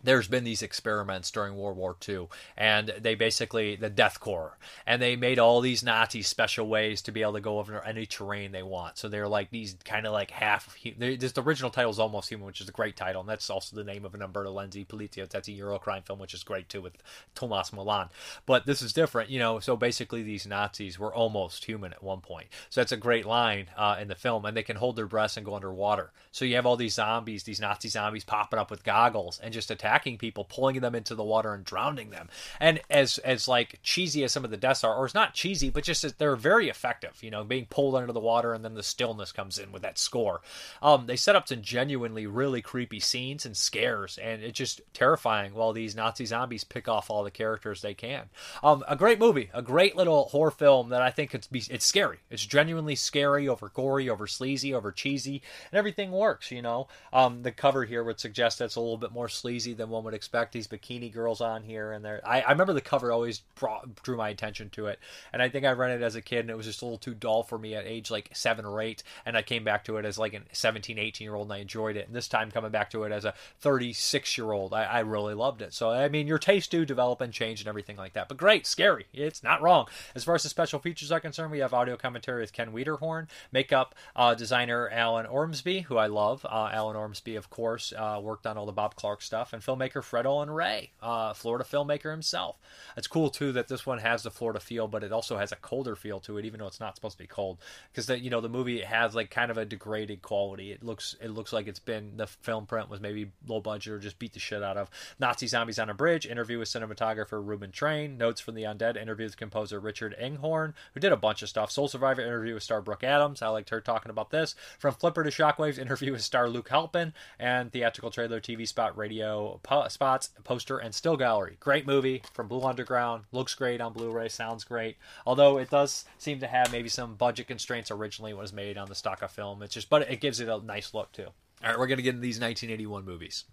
[0.03, 5.01] there's been these experiments during World War II, and they basically the Death Corps, and
[5.01, 8.51] they made all these Nazis special ways to be able to go over any terrain
[8.51, 8.97] they want.
[8.97, 10.75] So they're like these kind of like half.
[10.97, 13.75] This the original title is Almost Human, which is a great title, and that's also
[13.75, 15.27] the name of an Umberto Lenzi Polizio.
[15.29, 16.97] That's a Eurocrime film, which is great too with
[17.35, 18.09] Tomas Milian.
[18.45, 19.59] But this is different, you know.
[19.59, 22.47] So basically, these Nazis were almost human at one point.
[22.69, 25.37] So that's a great line uh, in the film, and they can hold their breaths
[25.37, 26.11] and go underwater.
[26.31, 29.71] So you have all these zombies, these Nazi zombies popping up with goggles and just
[29.71, 32.29] attack attacking people, pulling them into the water and drowning them.
[32.59, 35.69] And as as like cheesy as some of the deaths are, or it's not cheesy,
[35.69, 37.21] but just they're very effective.
[37.21, 39.97] You know, being pulled under the water and then the stillness comes in with that
[39.97, 40.41] score.
[40.81, 45.53] Um, they set up some genuinely really creepy scenes and scares, and it's just terrifying
[45.53, 48.29] while these Nazi zombies pick off all the characters they can.
[48.63, 51.85] Um, a great movie, a great little horror film that I think it's be, it's
[51.85, 52.19] scary.
[52.29, 56.51] It's genuinely scary, over gory, over sleazy, over cheesy, and everything works.
[56.51, 59.73] You know, um, the cover here would suggest that it's a little bit more sleazy
[59.73, 60.53] than one would expect.
[60.53, 64.17] These bikini girls on here, and they're I, I remember the cover always brought, drew
[64.17, 64.99] my attention to it,
[65.31, 66.97] and I think I rented it as a kid, and it was just a little
[66.97, 69.97] too dull for me at age like seven or eight, and I came back to
[69.97, 72.07] it as like a 17, 18 year old, and I enjoyed it.
[72.07, 75.33] And this time coming back to it as a 36 year old, I, I really
[75.33, 75.73] loved it.
[75.73, 78.27] So I mean, your tastes do develop and change and everything like that.
[78.27, 79.05] But great, scary.
[79.13, 79.87] It's not wrong.
[80.15, 83.27] As far as the special features are concerned, we have audio commentary with Ken Wiederhorn,
[83.51, 86.45] makeup uh, designer Alan Ormsby, who I love.
[86.45, 89.72] Uh, Alan Ormsby, of course, uh, worked on all the Bob Clark stuff, and filmmaker
[89.73, 92.57] filmmaker Fred Olen Ray, uh, Florida filmmaker himself.
[92.95, 95.55] It's cool too that this one has the Florida feel, but it also has a
[95.55, 97.59] colder feel to it, even though it's not supposed to be cold.
[97.91, 100.71] Because that you know the movie has like kind of a degraded quality.
[100.71, 103.99] It looks it looks like it's been the film print was maybe low budget or
[103.99, 104.89] just beat the shit out of.
[105.19, 106.25] Nazi zombies on a bridge.
[106.25, 108.17] Interview with cinematographer Reuben Trane.
[108.17, 108.97] Notes from the Undead.
[108.97, 111.71] Interview with composer Richard Einhorn, who did a bunch of stuff.
[111.71, 112.21] Soul Survivor.
[112.21, 113.41] Interview with star Brooke Adams.
[113.41, 114.55] I liked her talking about this.
[114.79, 115.77] From Flipper to Shockwaves.
[115.83, 119.52] Interview with star Luke Halpin and theatrical trailer, TV spot, radio
[119.89, 121.57] spots, poster, and still gallery.
[121.59, 123.23] Great movie from Blue Underground.
[123.31, 124.29] Looks great on Blu-ray.
[124.29, 124.97] Sounds great.
[125.25, 128.77] Although it does seem to have maybe some budget constraints originally when it was made
[128.77, 129.61] on the stock of film.
[129.61, 131.27] It's just, but it gives it a nice look too.
[131.63, 133.45] All right, we're gonna get into these 1981 movies.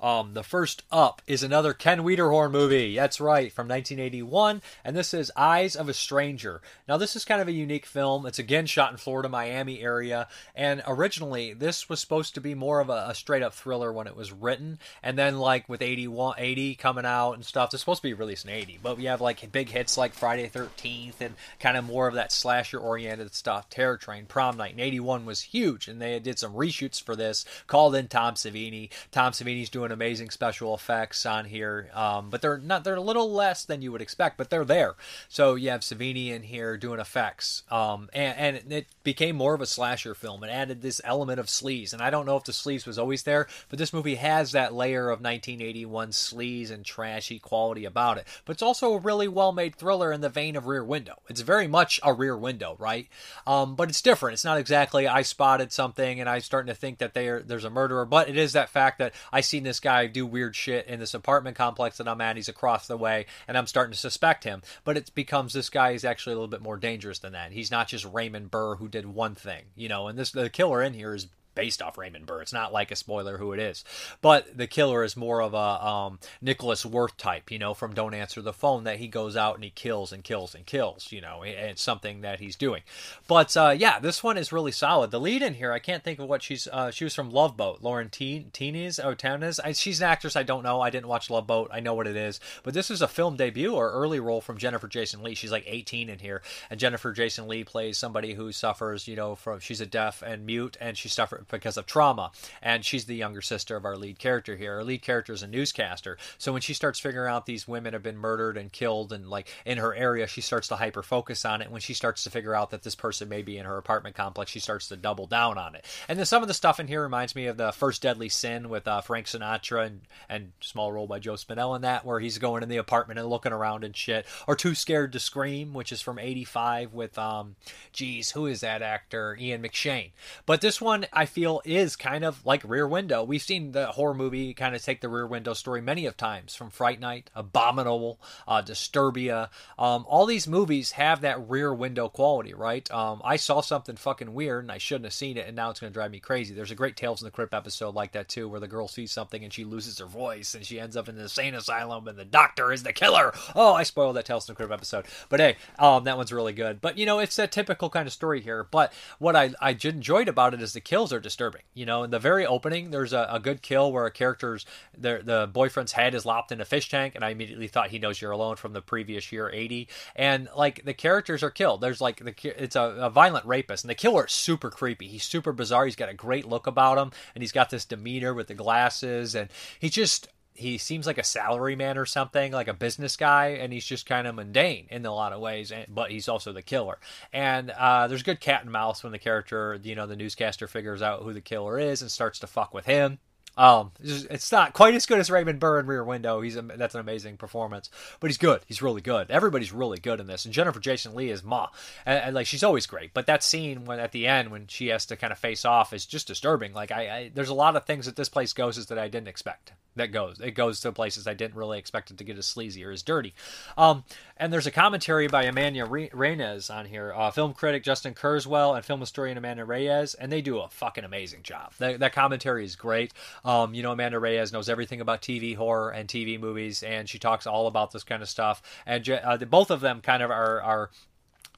[0.00, 2.96] Um, the first up is another Ken Wiederhorn movie.
[2.96, 6.62] That's right, from 1981, and this is Eyes of a Stranger.
[6.88, 8.24] Now, this is kind of a unique film.
[8.24, 12.80] It's again shot in Florida, Miami area, and originally this was supposed to be more
[12.80, 16.36] of a, a straight up thriller when it was written, and then like with 81,
[16.38, 19.20] 80 coming out and stuff, it's supposed to be released in 80, but we have
[19.20, 23.68] like big hits like Friday 13th and kind of more of that slasher oriented stuff.
[23.68, 27.44] Terror Train, Prom Night in 81 was huge, and they did some reshoots for this.
[27.66, 28.90] Called in Tom Savini.
[29.10, 32.84] Tom Savini's doing doing amazing special effects on here, um, but they're not.
[32.84, 34.94] They're a little less than you would expect, but they're there.
[35.28, 39.60] So you have Savini in here doing effects, um, and, and it became more of
[39.60, 40.44] a slasher film.
[40.44, 43.24] It added this element of sleaze, and I don't know if the sleaze was always
[43.24, 48.26] there, but this movie has that layer of 1981 sleaze and trashy quality about it.
[48.44, 51.16] But it's also a really well-made thriller in the vein of Rear Window.
[51.28, 53.08] It's very much a Rear Window, right?
[53.46, 54.34] Um, but it's different.
[54.34, 58.04] It's not exactly I spotted something and I'm starting to think that there's a murderer,
[58.04, 61.14] but it is that fact that I seen this guy do weird shit in this
[61.14, 62.36] apartment complex that I'm at.
[62.36, 64.62] He's across the way, and I'm starting to suspect him.
[64.84, 67.52] But it becomes this guy is actually a little bit more dangerous than that.
[67.52, 70.08] He's not just Raymond Burr who did one thing, you know.
[70.08, 72.42] And this the killer in here is based off Raymond Burr.
[72.42, 73.84] It's not like a spoiler who it is,
[74.20, 78.14] but the killer is more of a um, Nicholas Worth type, you know, from Don't
[78.14, 78.84] Answer the Phone.
[78.84, 81.82] That he goes out and he kills and kills and kills, you know, and it's
[81.82, 82.82] something that he's doing.
[83.26, 85.10] But uh, yeah, this one is really solid.
[85.10, 86.66] The lead in here, I can't think of what she's.
[86.66, 89.60] Uh, she was from Love Boat, Lauren Teenes oh Townes.
[89.74, 90.80] She's an actress I don't know.
[90.80, 91.70] I didn't watch Love Boat.
[91.72, 94.58] I know what it is, but this is a film debut or early role from
[94.58, 95.34] Jennifer Jason Lee.
[95.34, 99.34] She's like 18 in here, and Jennifer Jason Lee plays somebody who suffers, you know,
[99.34, 102.32] from she's a deaf and mute, and she suffers because of trauma.
[102.62, 104.74] And she's the younger sister of our lead character here.
[104.74, 106.18] Our lead character is a newscaster.
[106.38, 109.48] So when she starts figuring out these women have been murdered and killed and like
[109.64, 111.70] in her area, she starts to hyper focus on it.
[111.70, 114.50] When she starts to figure out that this person may be in her apartment complex,
[114.50, 115.84] she starts to double down on it.
[116.08, 118.68] And then some of the stuff in here reminds me of the first Deadly Sin
[118.68, 122.38] with uh, Frank Sinatra and, and small role by Joe Spinell in that, where he's
[122.38, 124.26] going in the apartment and looking around and shit.
[124.46, 127.56] Or Too Scared to Scream, which is from 85 with, um,
[127.92, 129.36] geez, who is that actor?
[129.40, 130.10] Ian McShane.
[130.46, 133.22] But this one, I feel, is kind of like Rear Window.
[133.22, 136.54] We've seen the horror movie kind of take the Rear Window story many of times,
[136.54, 139.48] from Fright Night, Abominable, uh, Disturbia.
[139.78, 142.90] Um, all these movies have that Rear Window quality, right?
[142.90, 145.80] Um, I saw something fucking weird and I shouldn't have seen it, and now it's
[145.80, 146.54] going to drive me crazy.
[146.54, 149.12] There's a great Tales from the Crypt episode like that too, where the girl sees
[149.12, 152.18] something and she loses her voice and she ends up in the insane asylum, and
[152.18, 153.32] the doctor is the killer.
[153.54, 156.52] Oh, I spoiled that Tales from the Crypt episode, but hey, um, that one's really
[156.52, 156.80] good.
[156.80, 158.66] But you know, it's a typical kind of story here.
[158.70, 161.62] But what I I enjoyed about it is the kills are disturbing.
[161.74, 165.20] You know, in the very opening, there's a, a good kill where a character's the
[165.22, 168.20] the boyfriend's head is lopped in a fish tank, and I immediately thought he knows
[168.20, 169.88] you're alone from the previous year 80.
[170.16, 171.80] And like the characters are killed.
[171.80, 175.08] There's like the it's a, a violent rapist, and the killer is super creepy.
[175.08, 175.84] He's super bizarre.
[175.84, 179.34] He's got a great look about him, and he's got this demeanor with the glasses,
[179.34, 180.28] and he just
[180.60, 184.26] he seems like a salaryman or something, like a business guy, and he's just kind
[184.26, 185.72] of mundane in a lot of ways.
[185.88, 186.98] But he's also the killer.
[187.32, 191.02] And uh, there's good cat and mouse when the character, you know, the newscaster figures
[191.02, 193.18] out who the killer is and starts to fuck with him.
[193.56, 196.40] Um, it's not quite as good as Raymond Burr in Rear Window.
[196.40, 198.60] He's a, that's an amazing performance, but he's good.
[198.66, 199.30] He's really good.
[199.30, 201.68] Everybody's really good in this, and Jennifer Jason Leigh is Ma,
[202.06, 203.12] and, and like she's always great.
[203.12, 205.92] But that scene when at the end when she has to kind of face off
[205.92, 206.72] is just disturbing.
[206.72, 209.08] Like I, I there's a lot of things that this place goes is that I
[209.08, 209.72] didn't expect.
[209.96, 212.84] That goes it goes to places I didn't really expect it to get as sleazy
[212.84, 213.34] or as dirty.
[213.76, 214.04] Um,
[214.36, 218.84] and there's a commentary by Amanda Reyes on here, uh, film critic Justin Kerswell and
[218.84, 221.72] film historian Amanda Reyes, and they do a fucking amazing job.
[221.78, 223.12] That, that commentary is great.
[223.44, 227.18] Um, you know, Amanda Reyes knows everything about TV horror and TV movies, and she
[227.18, 228.62] talks all about this kind of stuff.
[228.86, 230.90] And uh, both of them kind of are, are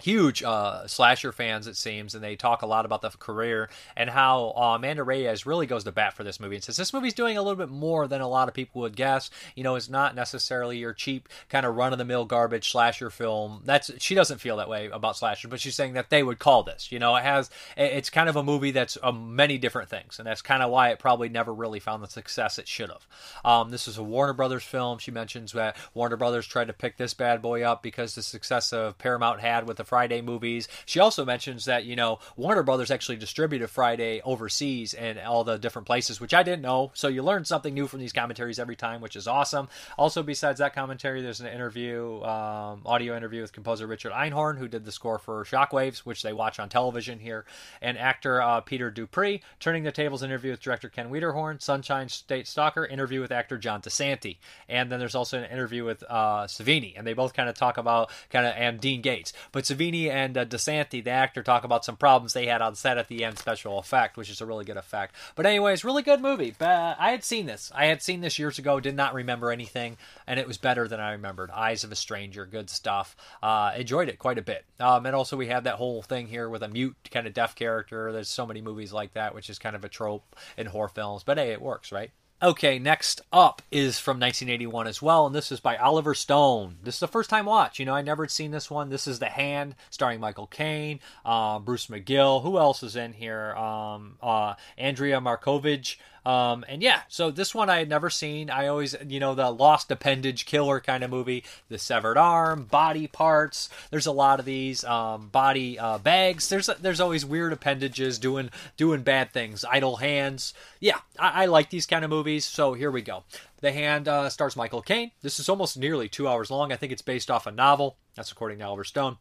[0.02, 4.10] huge uh, slasher fans, it seems, and they talk a lot about the career and
[4.10, 7.14] how uh, Amanda Reyes really goes to bat for this movie and says this movie's
[7.14, 9.30] doing a little bit more than a lot of people would guess.
[9.54, 13.10] You know, it's not necessarily your cheap kind of run of the mill garbage slasher
[13.10, 13.62] film.
[13.64, 16.62] That's she doesn't feel that way about slasher, but she's saying that they would call
[16.62, 16.90] this.
[16.90, 20.26] You know, it has it's kind of a movie that's um, many different things, and
[20.26, 23.06] that's kind of why it probably never really found the success it should have.
[23.44, 24.98] Um, this is a Warner Brothers film.
[24.98, 28.72] She mentions that Warner Brothers tried to pick this bad boy up because the success
[28.72, 30.68] of Paramount had with the Friday movies.
[30.86, 35.58] She also mentions that, you know, Warner Brothers actually distributed Friday overseas and all the
[35.58, 36.92] different places, which I didn't know.
[36.94, 39.68] So you learn something new from these commentaries every time, which is awesome.
[39.98, 44.66] Also, besides that commentary, there's an interview, um, audio interview with composer Richard Einhorn, who
[44.66, 47.44] did the score for Shockwaves, which they watch on television here,
[47.82, 52.48] and actor uh, Peter DuPre, Turning the Tables interview with director Ken Wiederhorn, Sunshine State
[52.48, 54.38] Stalker interview with actor John DiSanti.
[54.70, 57.76] And then there's also an interview with uh, Savini, and they both kind of talk
[57.76, 59.34] about kind of, and Dean Gates.
[59.52, 62.98] But Savini and uh, DiSanti, the actor, talk about some problems they had on set
[62.98, 65.14] at the end special effect, which is a really good effect.
[65.34, 66.54] But anyways, really good movie.
[66.56, 67.72] But I had seen this.
[67.74, 68.78] I had seen this years ago.
[68.78, 71.50] Did not remember anything, and it was better than I remembered.
[71.50, 73.16] Eyes of a Stranger, good stuff.
[73.42, 74.64] Uh, enjoyed it quite a bit.
[74.78, 77.54] Um, and also we have that whole thing here with a mute kind of deaf
[77.54, 78.12] character.
[78.12, 81.24] There's so many movies like that, which is kind of a trope in horror films.
[81.24, 82.10] But hey, it works, right?
[82.42, 86.74] Okay, next up is from 1981 as well, and this is by Oliver Stone.
[86.82, 87.78] This is the first time watch.
[87.78, 88.90] You know, I never had seen this one.
[88.90, 92.42] This is The Hand, starring Michael Caine, uh, Bruce McGill.
[92.42, 93.54] Who else is in here?
[93.54, 98.48] Um, uh, Andrea Marcovicci, Um, and yeah, so this one I had never seen.
[98.48, 103.08] I always, you know, the lost appendage killer kind of movie, the severed arm, body
[103.08, 103.68] parts.
[103.90, 106.48] There's a lot of these um, body uh, bags.
[106.48, 110.54] There's there's always weird appendages doing doing bad things, idle hands.
[110.78, 112.44] Yeah, I, I like these kind of movies.
[112.44, 113.24] So here we go.
[113.60, 115.12] The Hand uh, stars Michael Caine.
[115.22, 116.72] This is almost nearly two hours long.
[116.72, 117.96] I think it's based off a novel.
[118.14, 119.18] That's according to Oliver Stone.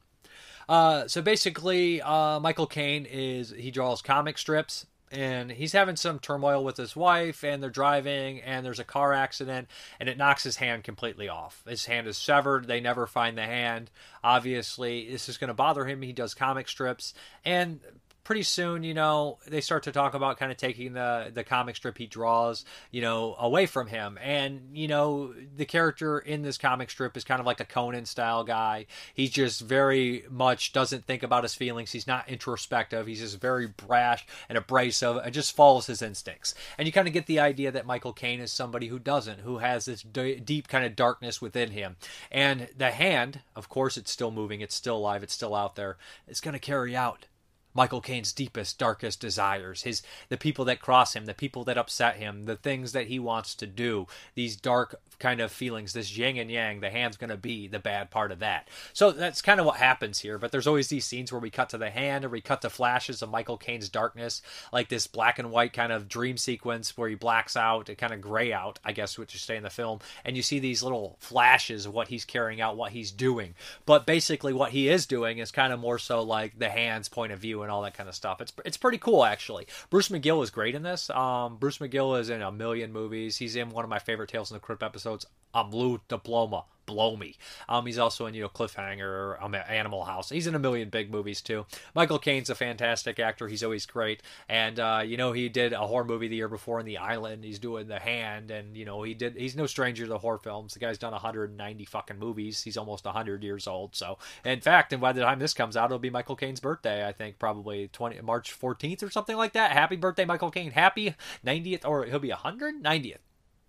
[0.70, 6.20] Uh, so basically, uh, Michael Caine is he draws comic strips and he's having some
[6.20, 9.68] turmoil with his wife and they're driving and there's a car accident
[10.00, 11.64] and it knocks his hand completely off.
[11.68, 12.68] His hand is severed.
[12.68, 13.92] They never find the hand.
[14.24, 16.02] Obviously this is going to bother him.
[16.02, 17.82] He does comic strips and
[18.24, 21.76] pretty soon, you know, they start to talk about kind of taking the the comic
[21.76, 24.18] strip he draws, you know, away from him.
[24.22, 28.06] And you know, the character in this comic strip is kind of like a Conan
[28.06, 28.86] style guy.
[29.14, 31.92] He just very much doesn't think about his feelings.
[31.92, 33.08] He's not introspective.
[33.08, 36.54] He's just very brash and abrasive and just follows his instincts.
[36.78, 39.58] And you kind of get the idea that Michael Caine is somebody who doesn't, who
[39.58, 41.96] has this d- deep kind of darkness within him.
[42.32, 45.98] And the hand, of course, it's still moving, it's still alive, it's still out there.
[46.28, 47.26] It's going to carry out
[47.74, 52.18] Michael Caine's deepest, darkest desires, his the people that cross him, the people that upset
[52.18, 56.38] him, the things that he wants to do, these dark kind of feelings, this yin
[56.38, 58.68] and yang, the hand's going to be the bad part of that.
[58.92, 60.38] So that's kind of what happens here.
[60.38, 62.70] But there's always these scenes where we cut to the hand or we cut to
[62.70, 64.42] flashes of Michael Caine's darkness,
[64.74, 68.14] like this black and white kind of dream sequence where he blacks out and kind
[68.14, 70.00] of gray out, I guess, which is stay in the film.
[70.26, 73.54] And you see these little flashes of what he's carrying out, what he's doing.
[73.86, 77.32] But basically, what he is doing is kind of more so like the hand's point
[77.32, 78.42] of view and all that kind of stuff.
[78.42, 79.68] It's it's pretty cool actually.
[79.90, 81.10] Bruce McGill is great in this.
[81.12, 83.38] Um, Bruce McGill is in a million movies.
[83.38, 86.66] He's in one of my favorite Tales from the Crypt episodes episodes a Blue Diploma.
[86.88, 87.38] Blow me.
[87.70, 90.30] Um, he's also in you know Cliffhanger, um, Animal House.
[90.30, 91.66] He's in a million big movies too.
[91.96, 93.48] Michael Caine's a fantastic actor.
[93.48, 94.22] He's always great.
[94.50, 97.46] And uh, you know he did a horror movie the year before in The Island.
[97.46, 99.38] He's doing The Hand, and you know he did.
[99.38, 100.74] He's no stranger to horror films.
[100.74, 102.62] The guy's done 190 fucking movies.
[102.62, 103.96] He's almost 100 years old.
[103.96, 107.08] So in fact, and by the time this comes out, it'll be Michael Caine's birthday.
[107.08, 109.72] I think probably 20 March 14th or something like that.
[109.72, 110.72] Happy birthday, Michael Caine.
[110.72, 113.18] Happy 90th, or he'll be 100 90th.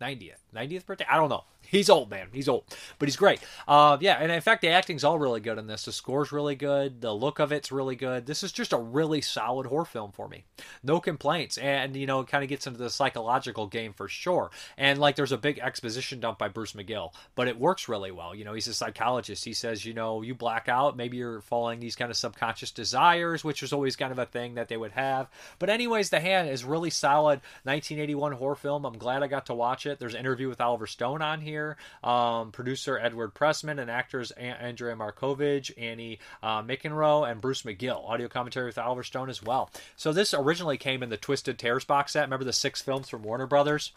[0.02, 1.06] 90th 90th birthday?
[1.08, 2.28] I don't know he's old, man.
[2.32, 2.64] He's old,
[3.00, 3.40] but he's great.
[3.66, 5.86] Uh, yeah, and in fact, the acting's all really good in this.
[5.86, 7.00] The score's really good.
[7.00, 8.26] The look of it's really good.
[8.26, 10.44] This is just a really solid horror film for me.
[10.84, 14.50] No complaints, and you know, it kind of gets into the psychological game for sure.
[14.76, 18.34] And like, there's a big exposition dump by Bruce McGill, but it works really well.
[18.34, 19.44] You know, he's a psychologist.
[19.44, 23.42] He says, you know, you black out, maybe you're following these kind of subconscious desires,
[23.42, 25.28] which is always kind of a thing that they would have.
[25.58, 28.84] But anyways, The Hand is really solid 1981 horror film.
[28.84, 29.98] I'm glad I got to watch it.
[29.98, 31.76] There's an interview with Oliver Stone on here here.
[32.10, 38.08] Um, producer Edward Pressman and actors Andrea Marcovicci, Annie uh, McEnroe, and Bruce McGill.
[38.08, 39.70] Audio commentary with Oliver Stone as well.
[39.96, 42.22] So this originally came in the Twisted Terror box set.
[42.22, 43.92] Remember the six films from Warner Brothers?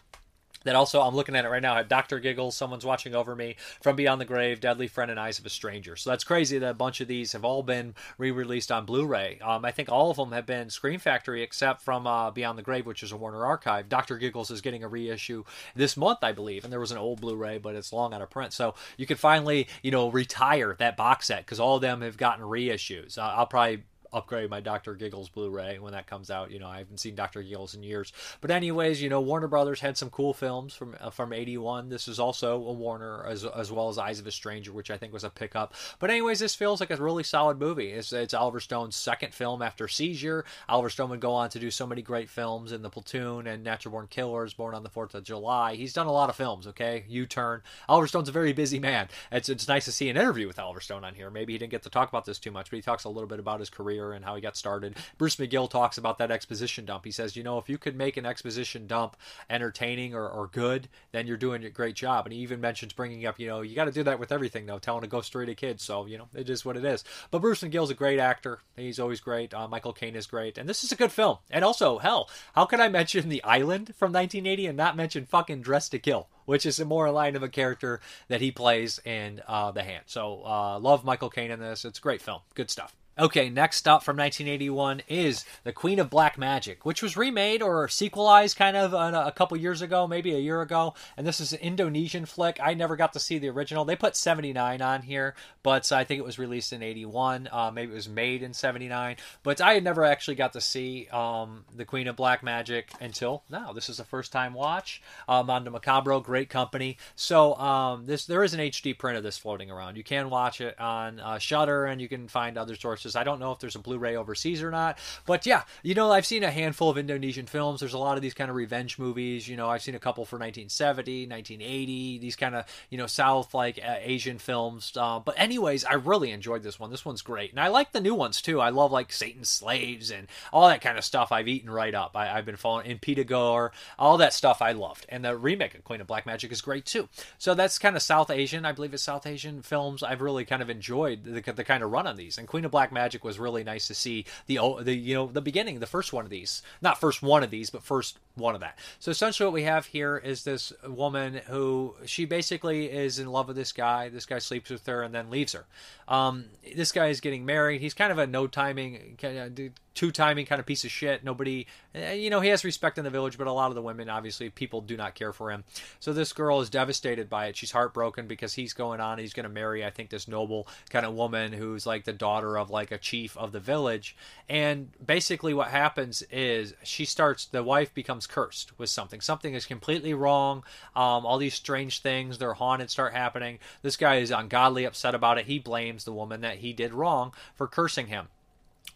[0.66, 1.80] That also I'm looking at it right now.
[1.82, 5.46] Doctor Giggles, Someone's Watching Over Me, From Beyond the Grave, Deadly Friend, and Eyes of
[5.46, 5.94] a Stranger.
[5.94, 9.38] So that's crazy that a bunch of these have all been re-released on Blu-ray.
[9.38, 12.62] Um, I think all of them have been Scream Factory except from uh, Beyond the
[12.62, 13.88] Grave, which is a Warner Archive.
[13.88, 15.44] Doctor Giggles is getting a reissue
[15.76, 18.30] this month, I believe, and there was an old Blu-ray, but it's long out of
[18.30, 18.52] print.
[18.52, 22.16] So you can finally, you know, retire that box set because all of them have
[22.16, 23.16] gotten reissues.
[23.16, 23.84] Uh, I'll probably
[24.16, 24.94] upgrade my Dr.
[24.94, 26.50] Giggles Blu-ray when that comes out.
[26.50, 27.42] You know, I haven't seen Dr.
[27.42, 28.12] Giggles in years.
[28.40, 31.88] But anyways, you know, Warner Brothers had some cool films from uh, from 81.
[31.88, 34.96] This is also a Warner as, as well as Eyes of a Stranger, which I
[34.96, 35.74] think was a pickup.
[35.98, 37.90] But anyways, this feels like a really solid movie.
[37.90, 40.44] It's, it's Oliver Stone's second film after Seizure.
[40.68, 43.62] Oliver Stone would go on to do so many great films in The Platoon and
[43.62, 45.74] Natural Born Killers, Born on the 4th of July.
[45.74, 47.04] He's done a lot of films, okay?
[47.08, 47.62] U-Turn.
[47.88, 49.08] Oliver Stone's a very busy man.
[49.30, 51.30] It's, it's nice to see an interview with Oliver Stone on here.
[51.30, 53.28] Maybe he didn't get to talk about this too much, but he talks a little
[53.28, 54.96] bit about his career and how he got started.
[55.18, 57.04] Bruce McGill talks about that exposition dump.
[57.04, 59.16] He says, you know, if you could make an exposition dump
[59.48, 62.26] entertaining or, or good, then you're doing a great job.
[62.26, 64.66] And he even mentions bringing up, you know, you got to do that with everything,
[64.66, 65.82] though, telling a ghost story to kids.
[65.82, 67.04] So, you know, it is what it is.
[67.30, 68.60] But Bruce McGill's a great actor.
[68.76, 69.54] He's always great.
[69.54, 70.58] Uh, Michael Caine is great.
[70.58, 71.38] And this is a good film.
[71.50, 75.62] And also, hell, how could I mention The Island from 1980 and not mention fucking
[75.62, 76.28] Dressed to Kill?
[76.46, 80.04] which is a more line of a character that he plays in uh, The Hand.
[80.06, 81.84] So, uh, love Michael Caine in this.
[81.84, 82.40] It's a great film.
[82.54, 82.94] Good stuff.
[83.18, 87.88] Okay, next up from 1981 is The Queen of Black Magic, which was remade or
[87.88, 90.92] sequelized kind of a, couple years ago, maybe a year ago.
[91.16, 92.58] And this is an Indonesian flick.
[92.62, 93.86] I never got to see the original.
[93.86, 97.48] They put 79 on here, but I think it was released in 81.
[97.50, 99.16] Uh, maybe it was made in 79.
[99.42, 103.44] But I had never actually got to see um, The Queen of Black Magic until
[103.48, 103.72] now.
[103.72, 105.00] This is a first time watch.
[105.26, 106.98] Um, Mondo Macabro, great company.
[107.14, 109.96] So um, this there is an HD print of this floating around.
[109.96, 113.05] You can watch it on uh, Shudder, and you can find other sources.
[113.14, 116.26] I don't know if there's a Blu-ray overseas or not, but yeah, you know, I've
[116.26, 117.80] seen a handful of Indonesian films.
[117.80, 119.46] There's a lot of these kind of revenge movies.
[119.46, 123.54] You know, I've seen a couple for 1970, 1980, these kind of you know South
[123.54, 124.92] like uh, Asian films.
[124.96, 126.90] Uh, but anyways, I really enjoyed this one.
[126.90, 128.60] This one's great, and I like the new ones too.
[128.60, 131.32] I love like Satan's Slaves and all that kind of stuff.
[131.32, 132.16] I've eaten right up.
[132.16, 136.00] I, have been following Impetigore, all that stuff I loved, and the remake of Queen
[136.00, 137.08] of Black Magic is great too.
[137.38, 138.64] So that's kind of South Asian.
[138.64, 140.02] I believe it's South Asian films.
[140.02, 142.70] I've really kind of enjoyed the, the kind of run on these, and Queen of
[142.70, 146.12] Black Magic was really nice to see the the you know the beginning, the first
[146.12, 148.78] one of these, not first one of these, but first one of that.
[149.00, 153.48] So essentially, what we have here is this woman who she basically is in love
[153.48, 154.08] with this guy.
[154.08, 155.66] This guy sleeps with her and then leaves her.
[156.06, 157.80] Um, this guy is getting married.
[157.80, 159.58] He's kind of a no timing, of
[159.96, 161.24] two timing kind of piece of shit.
[161.24, 163.82] Nobody, eh, you know, he has respect in the village, but a lot of the
[163.82, 165.64] women, obviously, people do not care for him.
[165.98, 167.56] So this girl is devastated by it.
[167.56, 169.18] She's heartbroken because he's going on.
[169.18, 172.56] He's going to marry, I think, this noble kind of woman who's like the daughter
[172.56, 174.16] of like a chief of the village.
[174.48, 179.20] And basically, what happens is she starts, the wife becomes cursed with something.
[179.20, 180.64] Something is completely wrong.
[180.94, 183.58] Um, all these strange things, they're haunted, start happening.
[183.82, 185.46] This guy is ungodly upset about it.
[185.46, 188.28] He blames the woman that he did wrong for cursing him.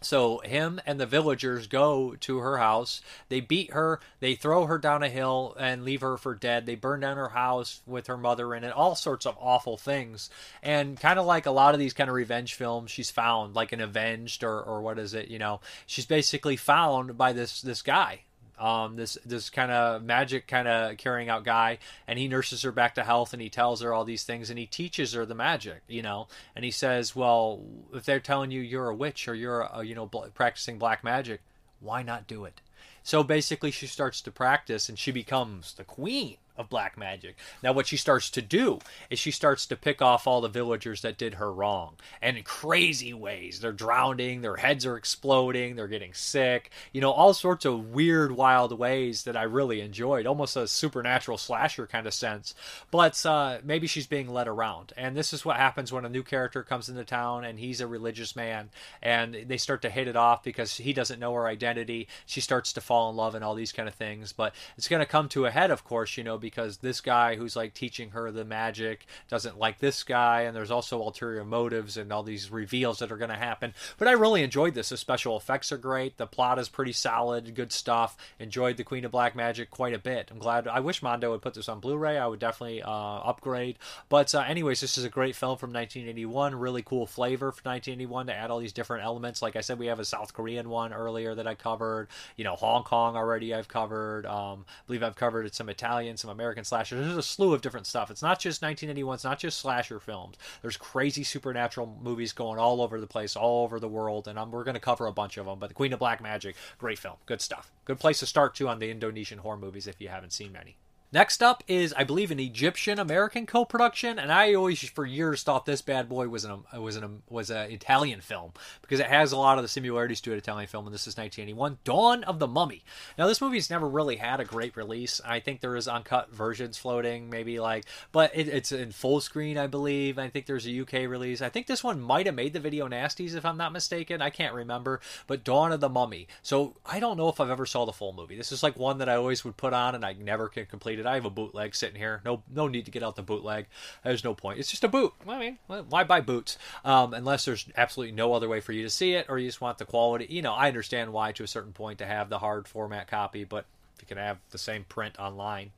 [0.02, 3.02] So him and the villagers go to her house.
[3.28, 4.00] They beat her.
[4.20, 6.64] They throw her down a hill and leave her for dead.
[6.64, 8.72] They burn down her house with her mother in it.
[8.72, 10.30] All sorts of awful things.
[10.62, 13.72] And kind of like a lot of these kind of revenge films, she's found like
[13.72, 15.28] an avenged or or what is it?
[15.28, 18.20] You know, she's basically found by this this guy
[18.60, 22.70] um, this this kind of magic kind of carrying out guy, and he nurses her
[22.70, 25.34] back to health, and he tells her all these things, and he teaches her the
[25.34, 27.62] magic, you know, and he says, well,
[27.94, 31.40] if they're telling you you're a witch or you're a, you know practicing black magic,
[31.80, 32.60] why not do it?
[33.02, 37.36] So basically, she starts to practice, and she becomes the queen of black magic.
[37.62, 41.02] Now, what she starts to do is she starts to pick off all the villagers
[41.02, 43.60] that did her wrong, and in crazy ways.
[43.60, 48.32] They're drowning, their heads are exploding, they're getting sick, you know, all sorts of weird,
[48.32, 52.54] wild ways that I really enjoyed, almost a supernatural slasher kind of sense.
[52.90, 56.22] But uh, maybe she's being led around, and this is what happens when a new
[56.22, 58.70] character comes into town and he's a religious man,
[59.02, 62.08] and they start to hit it off because he doesn't know her identity.
[62.26, 65.00] She starts to fall in love and all these kind of things, but it's going
[65.00, 68.10] to come to a head, of course, you know, because this guy who's like teaching
[68.10, 72.50] her the magic doesn't like this guy, and there's also ulterior motives and all these
[72.50, 73.74] reveals that are going to happen.
[73.98, 74.90] But I really enjoyed this.
[74.90, 76.16] The special effects are great.
[76.16, 78.16] The plot is pretty solid, good stuff.
[78.38, 80.28] Enjoyed the Queen of Black Magic quite a bit.
[80.30, 80.66] I'm glad.
[80.68, 82.18] I wish Mondo would put this on Blu-ray.
[82.18, 83.78] I would definitely uh, upgrade.
[84.08, 86.54] But uh, anyways, this is a great film from 1981.
[86.54, 89.42] Really cool flavor for 1981 to add all these different elements.
[89.42, 92.08] Like I said, we have a South Korean one earlier that I covered.
[92.36, 94.26] You know, Hong Kong already I've covered.
[94.26, 97.04] Um, I believe I've covered some Italian, some American slashers.
[97.04, 98.10] There's a slew of different stuff.
[98.10, 99.14] It's not just 1981.
[99.14, 100.36] It's not just slasher films.
[100.62, 104.50] There's crazy supernatural movies going all over the place, all over the world, and I'm,
[104.50, 105.58] we're going to cover a bunch of them.
[105.58, 107.70] But The Queen of Black Magic, great film, good stuff.
[107.84, 110.76] Good place to start too on the Indonesian horror movies if you haven't seen many.
[111.12, 115.66] Next up is, I believe, an Egyptian American co-production, and I always, for years, thought
[115.66, 119.08] this bad boy was an um, was an um, was an Italian film because it
[119.08, 122.22] has a lot of the similarities to an Italian film, and this is 1981, Dawn
[122.22, 122.84] of the Mummy.
[123.18, 125.20] Now, this movie's never really had a great release.
[125.24, 129.58] I think there is uncut versions floating, maybe like, but it, it's in full screen,
[129.58, 130.16] I believe.
[130.16, 131.42] I think there's a UK release.
[131.42, 134.22] I think this one might have made the video nasties, if I'm not mistaken.
[134.22, 136.28] I can't remember, but Dawn of the Mummy.
[136.40, 138.36] So I don't know if I've ever saw the full movie.
[138.36, 140.99] This is like one that I always would put on, and I never can complete
[141.06, 142.20] I have a bootleg sitting here.
[142.24, 143.66] No, no need to get out the bootleg.
[144.04, 144.58] There's no point.
[144.58, 145.12] It's just a boot.
[145.28, 148.90] I mean, why buy boots um, unless there's absolutely no other way for you to
[148.90, 150.26] see it, or you just want the quality.
[150.28, 153.44] You know, I understand why to a certain point to have the hard format copy,
[153.44, 153.66] but
[154.00, 155.72] you can have the same print online,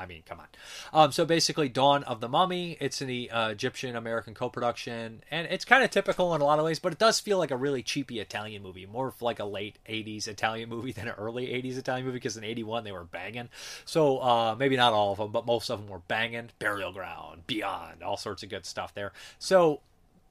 [0.00, 0.46] I mean, come on.
[0.92, 2.78] Um, so basically, Dawn of the Mummy.
[2.80, 6.64] It's an uh, Egyptian American co-production, and it's kind of typical in a lot of
[6.64, 9.78] ways, but it does feel like a really cheapy Italian movie, more like a late
[9.86, 12.16] '80s Italian movie than an early '80s Italian movie.
[12.16, 13.50] Because in '81 they were banging.
[13.84, 16.50] So uh, maybe not all of them, but most of them were banging.
[16.58, 19.12] Burial Ground, Beyond, all sorts of good stuff there.
[19.38, 19.80] So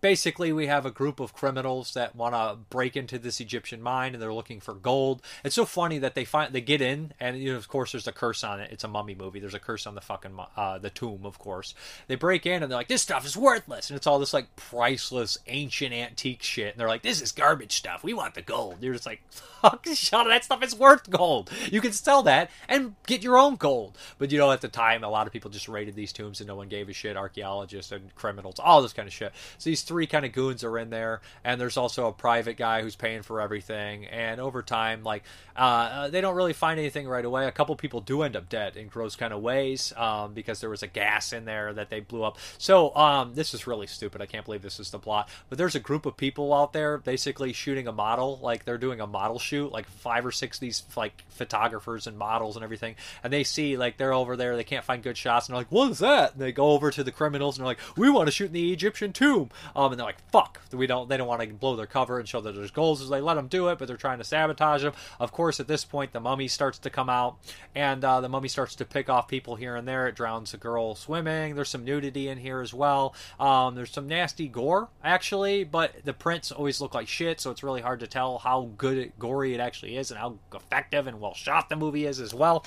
[0.02, 4.14] basically we have a group of criminals that want to break into this Egyptian mine
[4.14, 5.22] and they're looking for gold.
[5.44, 8.08] It's so funny that they find they get in and you know of course there's
[8.08, 8.72] a curse on it.
[8.72, 9.40] It's a mummy movie.
[9.40, 11.74] There's a curse on the fucking uh, the tomb, of course.
[12.08, 14.56] They break in and they're like this stuff is worthless and it's all this like
[14.56, 18.04] priceless ancient antique shit and they're like this is garbage stuff.
[18.04, 18.78] We want the gold.
[18.82, 20.28] You're just like fuck shut up.
[20.28, 21.52] That stuff is worth gold.
[21.72, 23.98] You can sell that and get your own gold.
[24.18, 26.48] But you know at the time a lot of people just raided these tombs and
[26.48, 27.18] no one gave a shit.
[27.18, 29.34] Archaeologists and criminals, all this kind of shit.
[29.58, 32.84] So these three kind of goons are in there, and there's also a private guy
[32.84, 34.06] who's paying for everything.
[34.06, 35.24] And over time, like
[35.56, 37.48] uh, they don't really find anything right away.
[37.48, 40.70] A couple people do end up dead in gross kind of ways um, because there
[40.70, 42.38] was a gas in there that they blew up.
[42.60, 44.22] So um, this is really stupid.
[44.22, 45.28] I can't believe this is the plot.
[45.50, 49.02] But there's a group of people out there basically shooting a model, like they're doing
[49.02, 52.96] a model shoot, like five or six of these like photographers and models and everything,
[53.24, 55.72] and they see like they're over there, they can't find good shots, and they're like,
[55.72, 58.28] "What is that?" And they go over to the criminals and they're like, "We want
[58.28, 59.50] to shoot in the Egyptian tomb,"
[59.80, 62.28] um, and they're like, "Fuck, we don't." They don't want to blow their cover and
[62.28, 64.84] show that there's goals, so they let them do it, but they're trying to sabotage
[64.84, 64.92] them.
[65.22, 67.38] Of course at this point, the mummy starts to come out,
[67.74, 70.06] and uh, the mummy starts to pick off people here and there.
[70.08, 71.56] It drowns a girl swimming.
[71.56, 73.16] There's some nudity in here as well.
[73.40, 77.64] Um, there's some nasty gore, actually, but the prints always look like shit, so it's
[77.64, 81.22] really hard to tell how good it, gory it actually is and how effective and
[81.22, 82.66] well shot the movie is as well.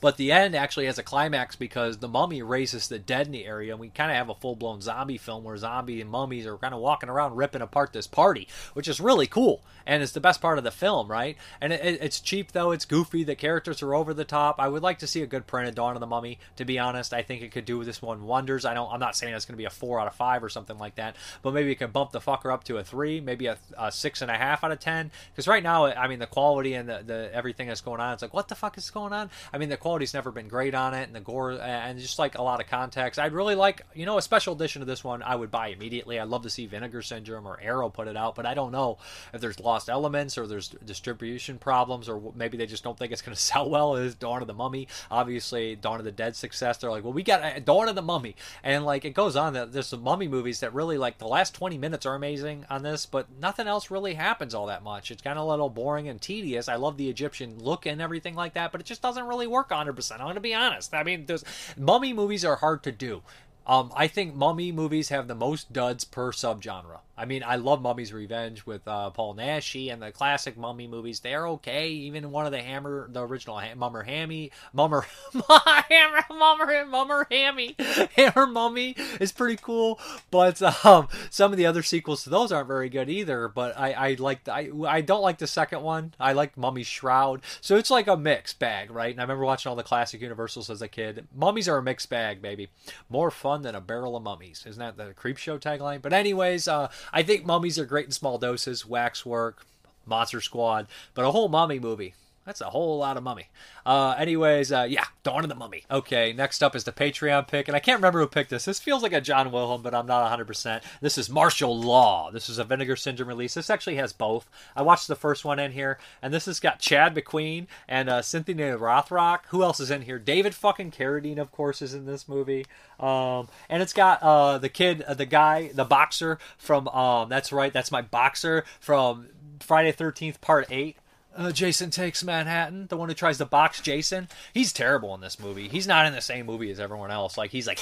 [0.00, 3.46] But the end actually has a climax because the mummy raises the dead in the
[3.46, 6.46] area, and we kind of have a full blown zombie film where zombie and mummies
[6.46, 9.62] are kind of walking around ripping apart this party, which is really cool.
[9.86, 11.36] And it's the best part of the film, right?
[11.60, 12.70] And it, it's cheap, though.
[12.70, 13.24] It's goofy.
[13.24, 14.56] The characters are over the top.
[14.58, 16.78] I would like to see a good print of Dawn of the Mummy, to be
[16.78, 17.12] honest.
[17.12, 18.64] I think it could do this one wonders.
[18.64, 20.48] I don't, I'm not saying it's going to be a 4 out of 5 or
[20.48, 23.46] something like that, but maybe it can bump the fucker up to a 3, maybe
[23.46, 25.10] a, a 6.5 out of 10.
[25.32, 28.22] Because right now, I mean, the quality and the, the everything that's going on, it's
[28.22, 29.30] like, what the fuck is going on?
[29.52, 32.38] I mean, the quality's never been great on it, and the gore, and just like
[32.38, 33.18] a lot of context.
[33.18, 35.22] I'd really like, you know, a special edition of this one.
[35.22, 36.18] I would buy immediately.
[36.18, 38.98] I'd love to see Vinegar Syndrome or Arrow put it out, but I don't know
[39.32, 43.22] if there's lost elements or there's distribution problems, or maybe they just don't think it's
[43.22, 43.96] going to sell well.
[43.96, 46.78] As Dawn of the Mummy, obviously Dawn of the Dead success.
[46.78, 49.52] They're like, well, we got uh, Dawn of the Mummy, and like it goes on.
[49.52, 52.82] That there's some mummy movies that really like the last 20 minutes are amazing on
[52.82, 55.10] this, but nothing else really happens all that much.
[55.10, 56.68] It's kind of a little boring and tedious.
[56.68, 59.70] I love the Egyptian look and everything like that, but it just doesn't really work
[59.70, 60.12] 100%.
[60.12, 60.94] I'm going to be honest.
[60.94, 61.44] I mean, those
[61.76, 63.22] mummy movies are hard to do.
[63.66, 67.00] Um, I think mummy movies have the most duds per subgenre.
[67.20, 71.20] I mean, I love Mummy's Revenge with uh, Paul Naschy and the classic Mummy movies.
[71.20, 71.88] They're okay.
[71.90, 75.04] Even one of the Hammer, the original ha- Mummer Hammy, Mummer,
[75.90, 77.76] Hammer, Mummer, Mummer Hammy,
[78.16, 80.00] Hammer Mummy is pretty cool.
[80.30, 83.48] But um, some of the other sequels to those aren't very good either.
[83.48, 86.14] But I, I like, I, I don't like the second one.
[86.18, 87.42] I like Mummy's Shroud.
[87.60, 89.10] So it's like a mixed bag, right?
[89.10, 91.28] And I remember watching all the classic Universals as a kid.
[91.36, 92.70] Mummies are a mixed bag, baby.
[93.10, 94.64] More fun than a barrel of mummies.
[94.66, 96.00] Isn't that the Creep Show tagline?
[96.00, 99.64] But anyways, uh, I think mummies are great in small doses, waxwork,
[100.06, 102.14] Monster Squad, but a whole mummy movie.
[102.50, 103.46] That's a whole lot of mummy.
[103.86, 105.84] Uh, anyways, uh, yeah, Dawn of the Mummy.
[105.88, 108.64] Okay, next up is the Patreon pick, and I can't remember who picked this.
[108.64, 110.82] This feels like a John Wilhelm, but I'm not 100%.
[111.00, 112.32] This is Martial Law.
[112.32, 113.54] This is a Vinegar Syndrome release.
[113.54, 114.50] This actually has both.
[114.74, 118.20] I watched the first one in here, and this has got Chad McQueen and uh,
[118.20, 119.42] Cynthia Rothrock.
[119.50, 120.18] Who else is in here?
[120.18, 122.66] David fucking Carradine, of course, is in this movie.
[122.98, 127.52] Um, and it's got uh, the kid, uh, the guy, the boxer from, um, that's
[127.52, 129.28] right, that's my boxer from
[129.60, 130.96] Friday 13th, Part 8
[131.36, 134.28] uh, Jason Takes Manhattan, the one who tries to box Jason.
[134.52, 135.68] He's terrible in this movie.
[135.68, 137.38] He's not in the same movie as everyone else.
[137.38, 137.80] Like he's like,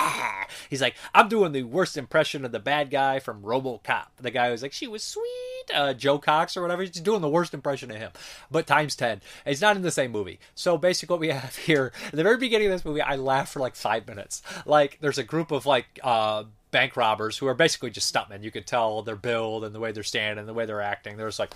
[0.70, 4.06] he's like, I'm doing the worst impression of the bad guy from RoboCop.
[4.20, 6.82] The guy who's like, she was sweet, uh, Joe Cox or whatever.
[6.82, 8.12] He's doing the worst impression of him,
[8.50, 9.20] but times ten.
[9.44, 10.38] He's not in the same movie.
[10.54, 13.52] So basically, what we have here, at the very beginning of this movie, I laughed
[13.52, 14.42] for like five minutes.
[14.66, 15.86] Like there's a group of like.
[16.02, 18.42] uh bank robbers who are basically just stuntmen.
[18.42, 21.16] You could tell their build and the way they're standing, and the way they're acting.
[21.16, 21.54] They're just like,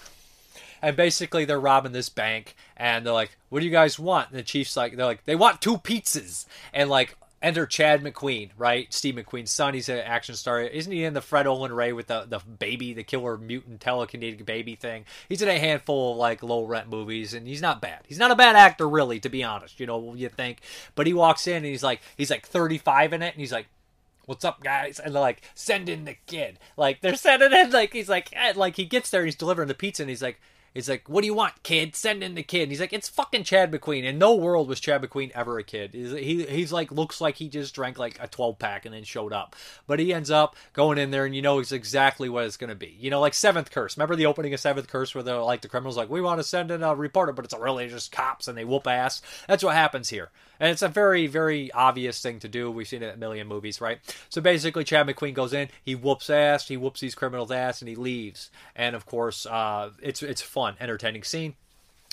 [0.82, 4.38] and basically they're robbing this bank and they're like what do you guys want and
[4.38, 8.92] the chief's like they're like they want two pizzas and like enter Chad McQueen, right?
[8.92, 9.74] Steve McQueen's son.
[9.74, 10.60] He's an action star.
[10.60, 14.44] Isn't he in the Fred Olen Ray with the, the baby, the killer mutant telekinetic
[14.44, 15.04] baby thing?
[15.28, 18.00] He's in a handful of like low rent movies, and he's not bad.
[18.06, 19.78] He's not a bad actor, really, to be honest.
[19.78, 20.60] You know, what you think.
[20.94, 23.66] But he walks in and he's like, he's like 35 in it, and he's like,
[24.26, 27.94] what's up guys and they're like send in the kid like they're sending in like
[27.94, 30.38] he's like eh, like he gets there and he's delivering the pizza and he's like
[30.78, 31.96] He's like, "What do you want, kid?
[31.96, 34.78] Send in the kid." And he's like, "It's fucking Chad McQueen." In no world was
[34.78, 35.90] Chad McQueen ever a kid.
[35.92, 39.02] He's, he he's like looks like he just drank like a twelve pack and then
[39.02, 39.56] showed up.
[39.88, 42.74] But he ends up going in there, and you know it's exactly what it's to
[42.76, 42.96] be.
[43.00, 43.96] You know, like Seventh Curse.
[43.96, 46.44] Remember the opening of Seventh Curse, where they're like the criminals like, "We want to
[46.44, 49.20] send in a reporter," but it's really just cops, and they whoop ass.
[49.48, 50.30] That's what happens here.
[50.60, 52.70] And it's a very, very obvious thing to do.
[52.70, 53.98] We've seen it in a million movies, right?
[54.28, 57.88] So basically, Chad McQueen goes in, he whoops ass, he whoops these criminals' ass, and
[57.88, 58.50] he leaves.
[58.74, 61.54] And of course, uh, it's it's fun, entertaining scene.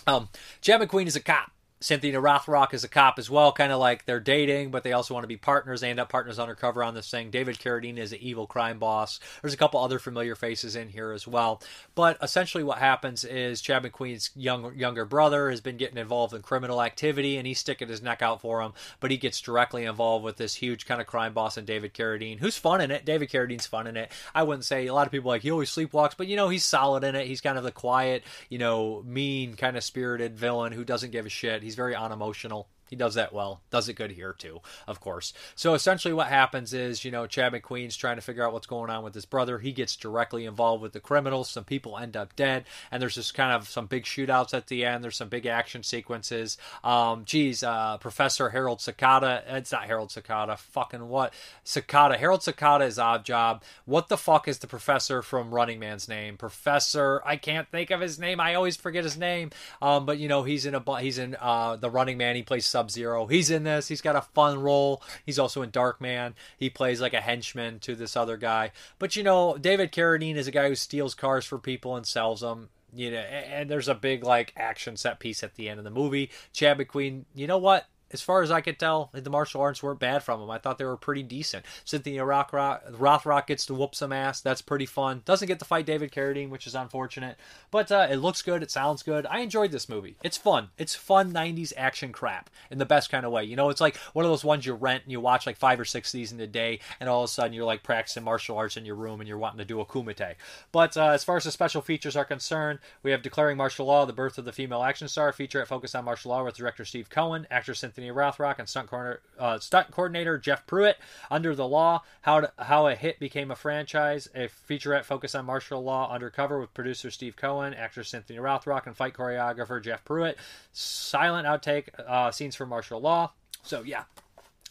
[0.07, 0.29] Um,
[0.61, 1.51] Chad McQueen is a cop
[1.82, 5.13] Cynthia Rothrock is a cop as well, kind of like they're dating, but they also
[5.13, 5.82] want to be partners.
[5.82, 7.30] They end up partners undercover on this thing.
[7.30, 9.19] David Carradine is an evil crime boss.
[9.41, 11.61] There's a couple other familiar faces in here as well.
[11.93, 16.41] But essentially, what happens is Chad McQueen's young, younger brother has been getting involved in
[16.41, 18.71] criminal activity, and he's sticking his neck out for him.
[19.01, 22.39] But he gets directly involved with this huge kind of crime boss and David Carradine,
[22.39, 23.05] who's fun in it.
[23.05, 24.11] David Carradine's fun in it.
[24.34, 26.63] I wouldn't say a lot of people like he always sleepwalks, but you know he's
[26.63, 27.28] solid in it.
[27.28, 31.26] He's kind of the quiet, you know, mean kind of spirited villain who doesn't give
[31.26, 31.64] a shit.
[31.66, 32.70] He's very unemotional.
[32.89, 33.61] He does that well.
[33.71, 35.33] Does it good here too, of course.
[35.55, 38.89] So essentially, what happens is, you know, Chad McQueen's trying to figure out what's going
[38.89, 39.59] on with his brother.
[39.59, 41.49] He gets directly involved with the criminals.
[41.49, 44.86] Some people end up dead, and there's just kind of some big shootouts at the
[44.86, 45.03] end.
[45.03, 46.57] There's some big action sequences.
[46.83, 49.43] Um, geez, uh, Professor Harold Sakata.
[49.47, 50.57] It's not Harold Sakata.
[50.57, 51.33] Fucking what?
[51.65, 52.17] Sakata.
[52.17, 53.63] Harold Sakata is odd job.
[53.86, 56.38] What the fuck is the professor from Running Man's name?
[56.38, 57.21] Professor.
[57.25, 58.39] I can't think of his name.
[58.39, 59.51] I always forget his name.
[59.81, 62.36] Um, but you know, he's in a he's in uh, the Running Man.
[62.36, 63.26] He plays Sub Zero.
[63.26, 63.88] He's in this.
[63.88, 65.01] He's got a fun role.
[65.26, 66.34] He's also in Darkman.
[66.57, 68.73] He plays like a henchman to this other guy.
[68.99, 72.41] But you know, David Carradine is a guy who steals cars for people and sells
[72.41, 72.67] them.
[72.93, 75.89] You know, and there's a big like action set piece at the end of the
[75.89, 76.32] movie.
[76.51, 77.88] Chad McQueen, you know what?
[78.16, 80.49] As far as I could tell, the martial arts weren't bad from him.
[80.49, 81.66] I thought they were pretty decent.
[81.84, 84.39] Cynthia Rothrock, Rothrock gets to whoop some ass.
[84.39, 85.22] That's pretty fun.
[85.26, 87.36] Doesn't get to fight David Carradine, which is unfortunate.
[87.72, 88.63] But uh, it looks good.
[88.63, 89.26] It sounds good.
[89.26, 90.16] I enjoyed this movie.
[90.24, 90.70] It's fun.
[90.78, 93.43] It's fun 90s action crap in the best kind of way.
[93.43, 95.78] You know, it's like one of those ones you rent and you watch like five
[95.78, 98.24] or six of these in a day, and all of a sudden you're like practicing
[98.24, 100.36] martial arts in your room and you're wanting to do a kumite.
[100.72, 104.05] But uh, as far as the special features are concerned, we have Declaring Martial Law,
[104.05, 106.86] The Birth of the Female Action Star, feature at Focus on Martial Law with director
[106.86, 110.97] Steve Cohen, actor Cynthia Rothrock, and stunt, corner, uh, stunt coordinator Jeff Pruitt.
[111.29, 114.27] Under the Law, how to, how a hit became a franchise.
[114.35, 118.95] A featurette focused on martial law undercover with producer Steve Cohen, actress Cynthia Rothrock, and
[118.95, 120.37] fight choreographer Jeff Pruitt.
[120.71, 123.31] Silent outtake uh, scenes from martial law.
[123.63, 124.03] So yeah,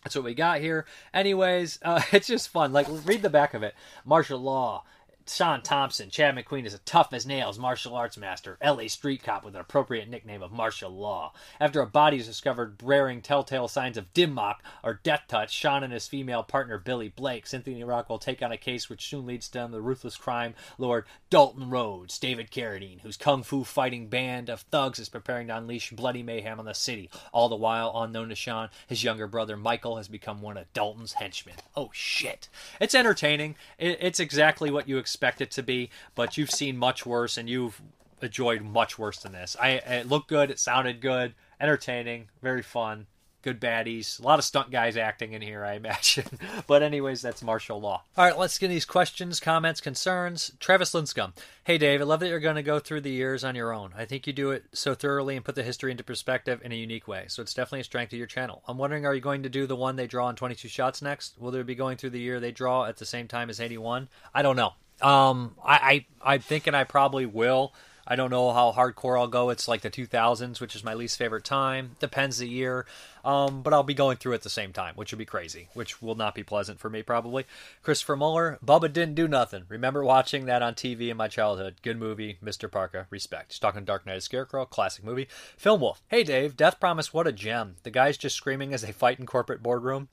[0.05, 0.85] that's what we got here.
[1.13, 2.73] Anyways, uh, it's just fun.
[2.73, 3.75] Like, read the back of it.
[4.05, 4.85] Martial law,
[5.27, 9.43] Sean Thompson, Chad McQueen is a tough as nails martial arts master, LA street cop
[9.43, 11.33] with an appropriate nickname of martial law.
[11.59, 15.83] After a body is discovered bearing telltale signs of Dim Mak or death touch, Sean
[15.83, 19.25] and his female partner Billy Blake, Cynthia Rock will take on a case which soon
[19.25, 24.51] leads to the ruthless crime lord Dalton Rhodes, David Carradine, whose kung fu fighting band
[24.51, 27.09] of thugs is preparing to unleash bloody mayhem on the city.
[27.33, 31.15] All the while, unknown to Sean, his younger brother Michael has become one of Dalton's
[31.15, 31.57] henchmen.
[31.75, 32.49] Oh shit!
[32.79, 33.57] It's entertaining.
[33.79, 37.49] It's exactly what you expect expect it to be, but you've seen much worse and
[37.49, 37.81] you've
[38.21, 39.57] enjoyed much worse than this.
[39.61, 43.07] I it looked good, it sounded good, entertaining, very fun,
[43.43, 46.25] good baddies, a lot of stunt guys acting in here, I imagine.
[46.67, 48.03] but anyways, that's martial law.
[48.17, 50.51] All right, let's get these questions, comments, concerns.
[50.59, 51.33] Travis Linscomb.
[51.63, 53.95] Hey Dave, I love that you're going to go through the years on your own.
[53.97, 56.77] I think you do it so thoroughly and put the history into perspective in a
[56.77, 57.27] unique way.
[57.29, 58.65] So it's definitely a strength of your channel.
[58.67, 61.39] I'm wondering, are you going to do the one they draw in 22 shots next?
[61.39, 64.09] Will there be going through the year they draw at the same time as 81?
[64.35, 64.73] I don't know.
[65.03, 67.73] Um, I, I I'm thinking I probably will.
[68.07, 69.49] I don't know how hardcore I'll go.
[69.51, 71.97] It's like the 2000s, which is my least favorite time.
[72.01, 72.85] Depends the year.
[73.25, 76.03] Um, but I'll be going through at the same time, which would be crazy, which
[76.03, 77.47] will not be pleasant for me probably.
[77.83, 79.65] Christopher Muller, Bubba didn't do nothing.
[79.69, 81.77] Remember watching that on TV in my childhood.
[81.81, 82.71] Good movie, Mr.
[82.71, 83.53] Parka, Respect.
[83.53, 85.29] He's talking Dark Night of Scarecrow, classic movie.
[85.57, 86.03] Film Wolf.
[86.09, 87.77] Hey Dave, Death Promise, what a gem.
[87.83, 90.09] The guy's just screaming as they fight in corporate boardroom.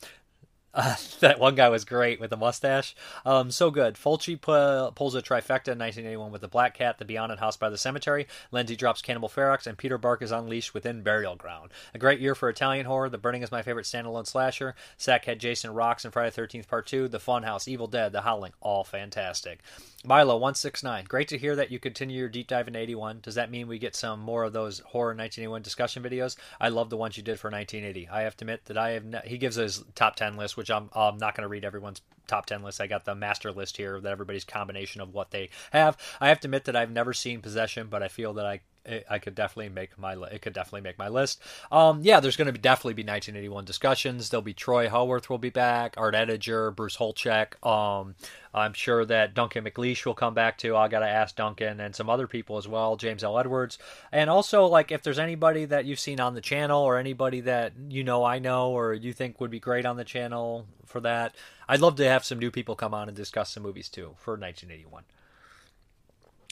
[0.73, 2.95] Uh, that one guy was great with the mustache.
[3.25, 3.95] Um, so good.
[3.95, 7.57] Fulci pu- pulls a trifecta in 1981 with the Black Cat, The Beyond, and House
[7.57, 8.27] by the Cemetery.
[8.51, 11.71] Lenzi drops Cannibal Ferox, and Peter Bark is unleashed within Burial Ground.
[11.93, 13.09] A great year for Italian horror.
[13.09, 14.75] The Burning is my favorite standalone slasher.
[14.97, 17.07] Sack had Jason Rocks and Friday the 13th Part 2.
[17.07, 18.53] The Funhouse, Evil Dead, The Howling.
[18.61, 19.59] All fantastic.
[20.05, 21.07] Milo169.
[21.07, 23.19] Great to hear that you continue your deep dive in 81.
[23.21, 26.35] Does that mean we get some more of those horror 1981 discussion videos?
[26.59, 28.09] I love the ones you did for 1980.
[28.09, 29.05] I have to admit that I have.
[29.25, 32.45] He gives his top 10 list, which I'm, I'm not going to read everyone's top
[32.45, 32.79] 10 list.
[32.79, 35.97] I got the master list here that everybody's combination of what they have.
[36.21, 38.61] I have to admit that I've never seen Possession, but I feel that I
[39.09, 41.39] I could definitely make my it could definitely make my list.
[41.71, 44.29] Um, yeah, there's going to be definitely be 1981 discussions.
[44.29, 47.63] There'll be Troy Howarth will be back, Art Ettinger, Bruce Holecheck.
[47.65, 48.15] Um,
[48.53, 50.75] I'm sure that Duncan McLeish will come back too.
[50.75, 53.37] I got to ask Duncan and some other people as well, James L.
[53.37, 53.77] Edwards,
[54.11, 57.73] and also like if there's anybody that you've seen on the channel or anybody that
[57.89, 61.35] you know I know or you think would be great on the channel for that,
[61.69, 64.33] I'd love to have some new people come on and discuss some movies too for
[64.33, 65.03] 1981.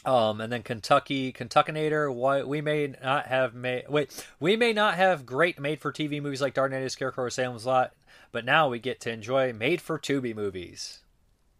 [0.05, 2.13] Um, and then Kentucky, Kentuckinator.
[2.13, 6.53] Why we may not have made wait, we may not have great made-for-TV movies like
[6.53, 7.93] Dark Night, Scarecrow, or Salem's Lot,
[8.31, 10.99] but now we get to enjoy made-for-Tubi movies.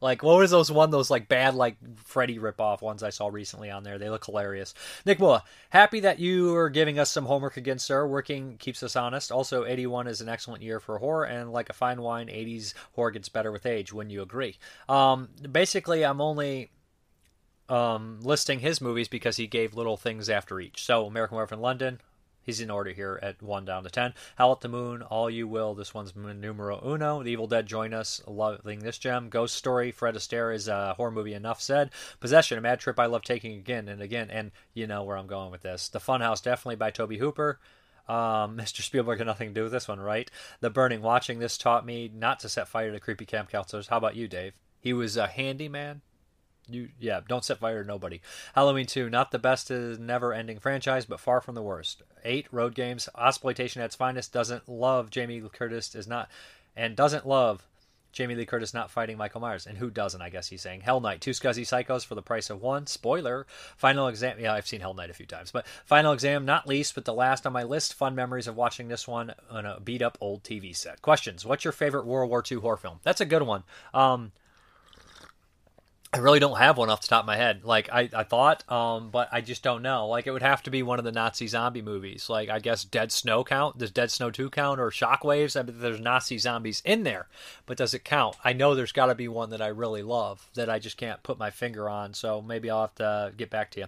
[0.01, 1.75] Like, what was those one, those like bad, like
[2.05, 3.97] Freddy ripoff ones I saw recently on there?
[3.97, 4.73] They look hilarious.
[5.05, 8.07] Nick Moa, happy that you are giving us some homework again, sir.
[8.07, 9.31] Working keeps us honest.
[9.31, 13.11] Also, 81 is an excellent year for horror, and like a fine wine, 80s horror
[13.11, 13.91] gets better with age.
[13.91, 14.57] Wouldn't you agree?
[14.87, 16.69] Um, basically, I'm only
[17.69, 20.83] um, listing his movies because he gave little things after each.
[20.83, 21.99] So, American Werewolf in London,
[22.49, 24.15] He's in order here at 1 down to 10.
[24.37, 25.75] Howl at the Moon, All You Will.
[25.75, 27.21] This one's numero uno.
[27.21, 28.23] The Evil Dead join us.
[28.25, 29.29] Loving this gem.
[29.29, 31.91] Ghost Story, Fred Astaire is a horror movie, enough said.
[32.19, 34.31] Possession, a mad trip I love taking again and again.
[34.31, 35.89] And you know where I'm going with this.
[35.89, 37.59] The Funhouse, definitely by Tobe Hooper.
[38.07, 38.15] Um,
[38.57, 38.81] Mr.
[38.81, 40.31] Spielberg had nothing to do with this one, right?
[40.59, 43.89] The Burning, watching this taught me not to set fire to creepy camp counselors.
[43.89, 44.53] How about you, Dave?
[44.79, 46.01] He was a handyman
[46.69, 48.21] you yeah, don't set fire to nobody.
[48.55, 52.03] Halloween 2, not the best never ending franchise, but far from the worst.
[52.23, 56.29] 8 road games, exploitation at its finest, doesn't love Jamie Lee Curtis is not
[56.75, 57.65] and doesn't love
[58.11, 59.67] Jamie Lee Curtis not fighting Michael Myers.
[59.67, 60.81] And who doesn't, I guess he's saying.
[60.81, 62.87] Hell Night, two scuzzy psychos for the price of one.
[62.87, 63.45] Spoiler.
[63.77, 64.39] Final exam.
[64.39, 65.51] Yeah, I've seen Hell Night a few times.
[65.51, 67.93] But final exam, not least, but the last on my list.
[67.93, 71.01] Fun memories of watching this one on a beat up old TV set.
[71.01, 71.45] Questions.
[71.45, 72.99] What's your favorite World War II horror film?
[73.03, 73.63] That's a good one.
[73.93, 74.31] Um,
[76.11, 77.63] I really don't have one off the top of my head.
[77.63, 80.07] Like I, I thought, um, but I just don't know.
[80.07, 82.31] Like it would have to be one of the Nazi zombie movies.
[82.31, 83.77] Like I guess Dead Snow count.
[83.77, 85.59] Does Dead Snow two count or Shockwaves?
[85.59, 87.27] I mean, there's Nazi zombies in there,
[87.67, 88.37] but does it count?
[88.43, 91.21] I know there's got to be one that I really love that I just can't
[91.21, 92.15] put my finger on.
[92.15, 93.85] So maybe I'll have to get back to you.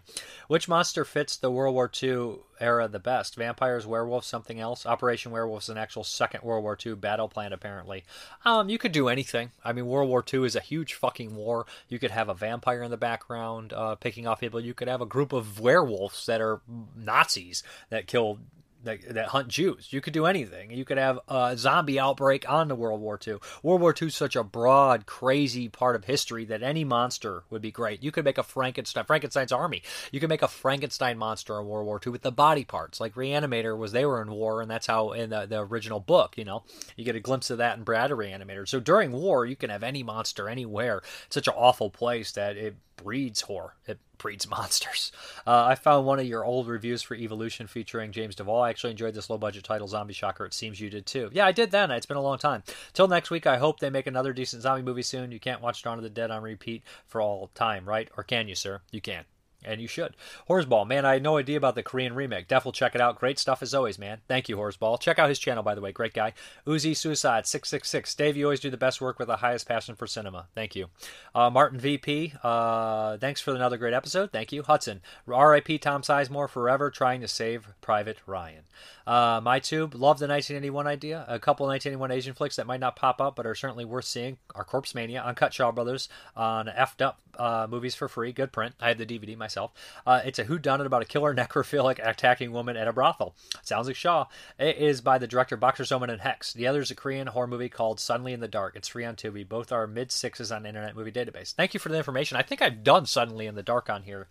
[0.48, 3.36] Which monster fits the World War II era the best?
[3.36, 4.86] Vampires, werewolves, something else?
[4.86, 8.04] Operation Werewolf is an actual Second World War II battle plan, apparently.
[8.46, 9.52] Um, you could do anything.
[9.66, 11.66] I mean, World War II is a huge fucking war.
[11.90, 14.60] You could have a vampire in the background uh, picking off people.
[14.60, 16.62] You could have a group of werewolves that are
[16.96, 18.40] Nazis that kill
[18.84, 19.92] that, that hunt Jews.
[19.92, 20.72] You could do anything.
[20.72, 23.38] You could have a zombie outbreak on the World War II.
[23.64, 27.62] World War II is such a broad, crazy part of history that any monster would
[27.62, 28.04] be great.
[28.04, 29.84] You could make a Frankenstein, Frankenstein's army.
[30.12, 33.16] You could make a Frankenstein monster in World War II with the body parts, like
[33.16, 33.92] Reanimator was.
[33.92, 36.64] They were in war, and that's how in the, the original book, you know,
[36.96, 38.68] you get a glimpse of that in Brad Reanimator.
[38.68, 41.02] So during war, you can have any monster anywhere.
[41.26, 43.76] It's such an awful place that it breeds horror.
[43.88, 45.12] It breeds monsters.
[45.46, 48.62] Uh, I found one of your old reviews for Evolution featuring James Duval.
[48.62, 50.46] I actually enjoyed this low budget title, Zombie Shocker.
[50.46, 51.30] It seems you did too.
[51.34, 51.92] Yeah, I did then.
[51.92, 52.64] It's been a long time.
[52.94, 55.32] Till next week, I hope they make another decent zombie movie soon.
[55.32, 58.10] You can't watch Dawn of the Dead on repeat for all time, right?
[58.18, 58.82] Or can you, sir?
[58.92, 59.26] You can.
[59.64, 60.16] And you should.
[60.50, 62.48] Horseball, man, I had no idea about the Korean remake.
[62.48, 63.20] Def will check it out.
[63.20, 64.20] Great stuff as always, man.
[64.28, 65.00] Thank you, Horseball.
[65.00, 65.92] Check out his channel, by the way.
[65.92, 66.34] Great guy.
[66.66, 68.16] Uzi Suicide 666.
[68.16, 70.48] Dave, you always do the best work with the highest passion for cinema.
[70.56, 70.88] Thank you.
[71.36, 74.32] Uh, Martin VP, uh, thanks for another great episode.
[74.32, 74.64] Thank you.
[74.64, 78.64] Hudson, RIP Tom Sizemore forever trying to save Private Ryan.
[79.06, 81.26] Uh, MyTube, love the 1981 idea.
[81.28, 84.38] A couple 1981 Asian flicks that might not pop up but are certainly worth seeing
[84.56, 88.32] are Corpse Mania, Uncut Shaw Brothers on effed up uh, movies for free.
[88.32, 88.76] Good print.
[88.80, 89.74] I have the DVD myself.
[90.06, 93.34] Uh, it's a whodunit about a killer necrophilic attacking woman at a brothel.
[93.64, 94.26] Sounds like Shaw.
[94.60, 96.54] It is by the director Boxer's Omen and Hex.
[96.54, 98.76] The other is a Korean horror movie called Suddenly in the Dark.
[98.76, 99.48] It's free on Tubi.
[99.48, 101.54] Both are mid sixes on Internet Movie Database.
[101.54, 102.38] Thank you for the information.
[102.38, 104.28] I think I've done Suddenly in the Dark on here.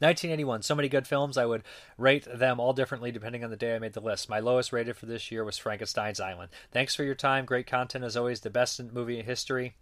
[0.00, 0.60] 1981.
[0.60, 1.38] So many good films.
[1.38, 1.62] I would
[1.96, 4.28] rate them all differently depending on the day I made the list.
[4.28, 6.50] My lowest rated for this year was Frankenstein's Island.
[6.72, 7.46] Thanks for your time.
[7.46, 8.40] Great content as always.
[8.40, 9.76] The best in movie history.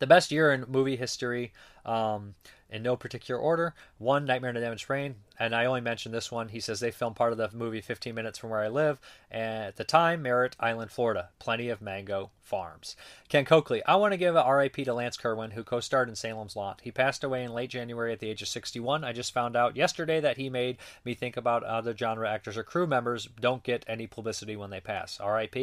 [0.00, 1.52] The best year in movie history.
[1.86, 2.34] Um,
[2.70, 3.74] in no particular order.
[3.98, 6.48] One, Nightmare on a Damaged Brain, and I only mentioned this one.
[6.48, 9.00] He says they filmed part of the movie 15 minutes from where I live,
[9.30, 11.30] and at the time, Merritt Island, Florida.
[11.38, 12.96] Plenty of mango farms.
[13.28, 16.16] Ken Coakley, I want to give a RIP to Lance Kerwin, who co starred in
[16.16, 16.80] Salem's Lot.
[16.82, 19.04] He passed away in late January at the age of 61.
[19.04, 22.64] I just found out yesterday that he made me think about other genre actors or
[22.64, 25.20] crew members don't get any publicity when they pass.
[25.24, 25.56] RIP.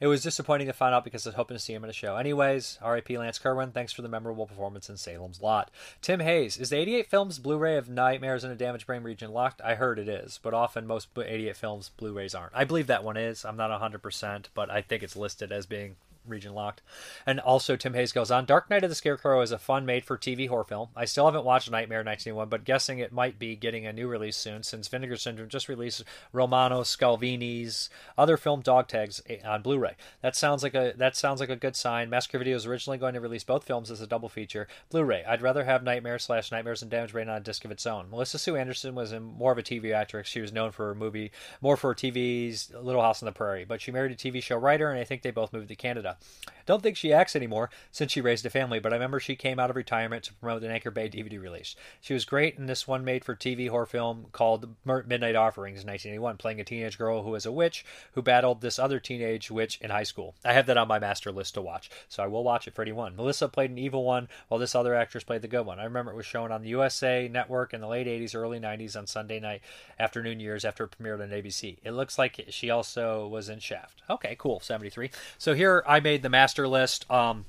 [0.00, 1.92] It was disappointing to find out because I was hoping to see him in a
[1.92, 2.16] show.
[2.16, 5.70] Anyways, RIP Lance Kerwin, thanks for the memorable performance in Salem's Lot.
[6.00, 9.32] Tim Hayes, is the 88 Films Blu ray of Nightmares in a Damaged Brain region
[9.32, 9.60] locked?
[9.62, 12.54] I heard it is, but often most 88 Films Blu rays aren't.
[12.54, 13.44] I believe that one is.
[13.44, 15.96] I'm not 100%, but I think it's listed as being
[16.30, 16.82] region locked.
[17.26, 20.04] And also, Tim Hayes goes on Dark Night of the Scarecrow is a fun made
[20.04, 20.88] for TV horror film.
[20.96, 24.36] I still haven't watched Nightmare 1981, but guessing it might be getting a new release
[24.36, 29.78] soon since Vinegar Syndrome just released Romano Scavolini's other film dog tags eh, on Blu
[29.78, 29.96] ray.
[30.22, 32.10] That sounds like a that sounds like a good sign.
[32.10, 34.68] Massacre Video is originally going to release both films as a double feature.
[34.90, 35.24] Blu ray.
[35.24, 38.10] I'd rather have Nightmare slash Nightmares and Damage Brain on a disc of its own.
[38.10, 40.26] Melissa Sue Anderson was in more of a TV actress.
[40.26, 43.80] She was known for her movie, more for TV's Little House on the Prairie, but
[43.80, 46.16] she married a TV show writer, and I think they both moved to Canada.
[46.66, 49.58] Don't think she acts anymore since she raised a family, but I remember she came
[49.58, 51.74] out of retirement to promote an Anchor Bay DVD release.
[52.00, 55.88] She was great in this one made for TV horror film called Midnight Offerings in
[55.88, 59.78] 1981, playing a teenage girl who is a witch who battled this other teenage witch
[59.80, 60.34] in high school.
[60.44, 62.82] I have that on my master list to watch, so I will watch it for
[62.82, 63.16] anyone.
[63.16, 65.80] Melissa played an evil one, while this other actress played the good one.
[65.80, 68.96] I remember it was shown on the USA Network in the late 80s, early 90s
[68.96, 69.62] on Sunday night
[69.98, 71.78] afternoon years after it premiered on ABC.
[71.82, 74.02] It looks like she also was in Shaft.
[74.08, 75.10] Okay, cool, 73.
[75.38, 77.10] So here I made the master list.
[77.10, 77.44] Um,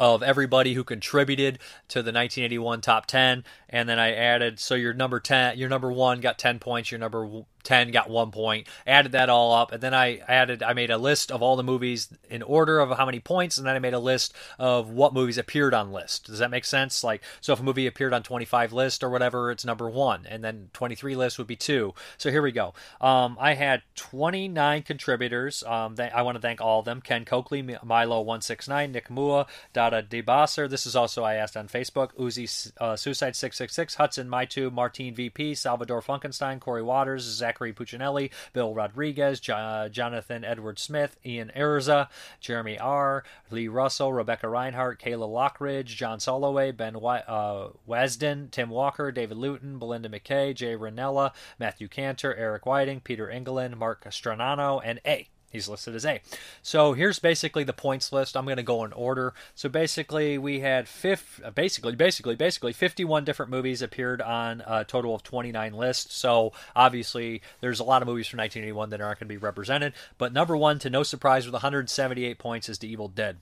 [0.00, 4.94] of everybody who contributed to the 1981 top 10 and then I added so your
[4.94, 8.66] number 10 your number 1 got 10 points your number 10 got 1 point.
[8.86, 9.72] Added that all up.
[9.72, 12.96] And then I added I made a list of all the movies in order of
[12.96, 13.58] how many points.
[13.58, 16.26] And then I made a list of what movies appeared on list.
[16.26, 17.04] Does that make sense?
[17.04, 20.42] Like so if a movie appeared on 25 list or whatever it's number 1 and
[20.42, 22.72] then 23 list would be 2 so here we go.
[23.02, 25.62] Um, I had 29 contributors.
[25.64, 27.02] Um, I want to thank all of them.
[27.02, 29.46] Ken Coakley Milo 169 Nick Mua
[29.90, 34.70] Dada DeBasser this is also I asked on Facebook Uzi uh, Suicide 666 Hudson Maitu
[34.70, 41.50] Martine VP Salvador Funkenstein Corey Waters Zachary Puccinelli, Bill Rodriguez, jo- Jonathan Edward Smith, Ian
[41.56, 42.08] Erza,
[42.40, 49.10] Jeremy R., Lee Russell, Rebecca Reinhart, Kayla Lockridge, John Soloway, Ben uh, Wesden, Tim Walker,
[49.10, 55.00] David Luton, Belinda McKay, Jay Ranella, Matthew Cantor, Eric Whiting, Peter England, Mark Stranano, and
[55.06, 55.28] A.
[55.50, 56.20] He's listed as A.
[56.62, 58.36] So here's basically the points list.
[58.36, 59.32] I'm going to go in order.
[59.54, 64.84] So basically, we had fifth, uh, basically, basically, basically 51 different movies appeared on a
[64.84, 66.14] total of 29 lists.
[66.14, 69.94] So obviously, there's a lot of movies from 1981 that aren't going to be represented.
[70.18, 73.38] But number one, to no surprise, with 178 points, is The Evil Dead.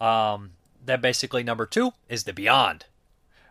[0.00, 0.50] Um,
[0.84, 2.84] then basically number two is The Beyond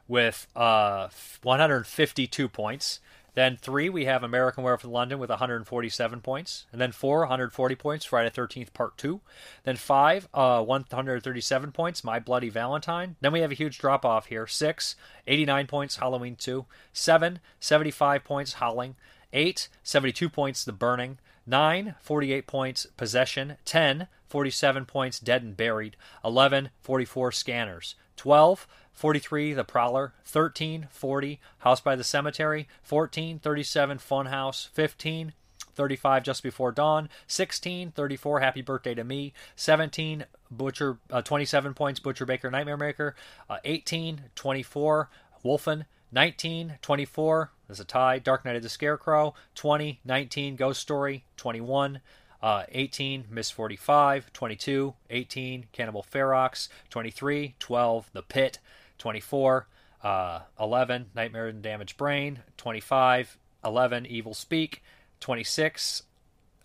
[0.07, 1.09] with uh,
[1.43, 2.99] 152 points.
[3.37, 6.65] Then three, we have American Werewolf in London with 147 points.
[6.71, 9.21] And then four, 140 points, Friday 13th Part 2.
[9.63, 13.15] Then five, uh, 137 points, My Bloody Valentine.
[13.21, 14.47] Then we have a huge drop off here.
[14.47, 14.95] Six,
[15.27, 16.65] 89 points, Halloween 2.
[16.91, 18.95] Seven, 75 points, Howling.
[19.31, 21.19] Eight, 72 points, The Burning.
[21.45, 23.57] 9, 48 points, Possession.
[23.65, 25.95] 10, 47 points, Dead and Buried.
[26.25, 27.93] 11, 44 Scanners.
[28.15, 28.67] 12,
[28.97, 35.33] 43 The Prowler, 13 40 House by the Cemetery, 14 37 Funhouse, 15
[35.75, 41.99] 35 Just Before Dawn, 16 34 Happy Birthday to Me, 17 Butcher uh, 27 points
[41.99, 43.15] Butcher Baker Nightmare Maker,
[43.47, 45.09] uh, 18 24
[45.45, 51.23] Wolfen, 19 24 there's a tie Dark Night of the Scarecrow, 20 19 Ghost Story,
[51.37, 52.01] 21
[52.41, 58.57] uh, 18 Miss 45, 22 18 Cannibal Ferox, 23 12 The Pit,
[58.97, 59.67] 24,
[60.03, 64.83] uh, 11, Nightmare and Damaged Brain, 25, 11, Evil Speak,
[65.19, 66.03] 26,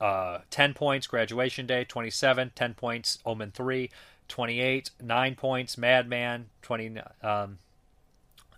[0.00, 3.90] uh, 10 points, Graduation Day, 27, 10 points, Omen 3,
[4.28, 7.58] 28, 9 points, Madman, 20, um,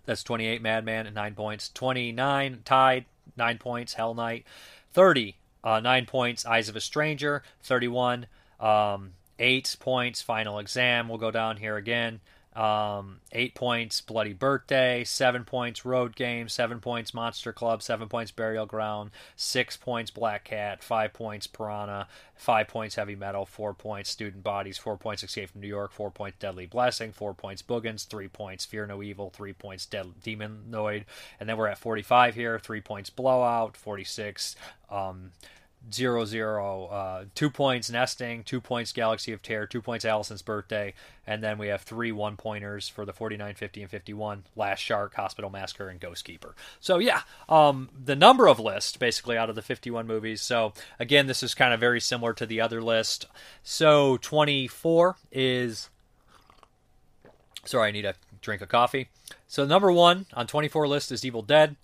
[0.05, 3.05] that's 28, Madman, and 9 points, 29, Tied,
[3.37, 4.45] 9 points, Hell Night,
[4.93, 8.27] 30, uh, 9 points, Eyes of a Stranger, 31,
[8.59, 12.21] um, 8 points, Final Exam, we'll go down here again,
[12.55, 15.03] um, eight points, Bloody Birthday.
[15.03, 16.47] Seven points, Road Game.
[16.47, 17.83] Seven points, Monster Club.
[17.83, 19.11] Seven points, Burial Ground.
[19.35, 20.81] Six points, Black Cat.
[20.81, 22.07] Five points, Piranha.
[22.33, 23.45] Five points, Heavy Metal.
[23.45, 24.77] Four points, Student Bodies.
[24.77, 25.91] Four points, Escape from New York.
[25.91, 27.11] Four points, Deadly Blessing.
[27.11, 28.07] Four points, Boogens.
[28.07, 29.29] Three points, Fear No Evil.
[29.29, 31.03] Three points, Dead Demonoid.
[31.39, 32.57] And then we're at 45 here.
[32.57, 33.75] Three points, Blowout.
[33.75, 34.55] 46.
[34.89, 35.31] Um,
[35.91, 40.93] zero zero uh, two points nesting two points galaxy of terror two points alison's birthday
[41.27, 45.13] and then we have three one pointers for the 49 50 and 51 last shark
[45.15, 46.55] hospital massacre and ghost keeper.
[46.79, 50.41] So yeah um, the number of lists basically out of the 51 movies.
[50.41, 53.25] So again this is kind of very similar to the other list.
[53.63, 55.89] So 24 is
[57.65, 59.09] sorry i need a drink of coffee.
[59.47, 61.75] So number one on 24 list is evil dead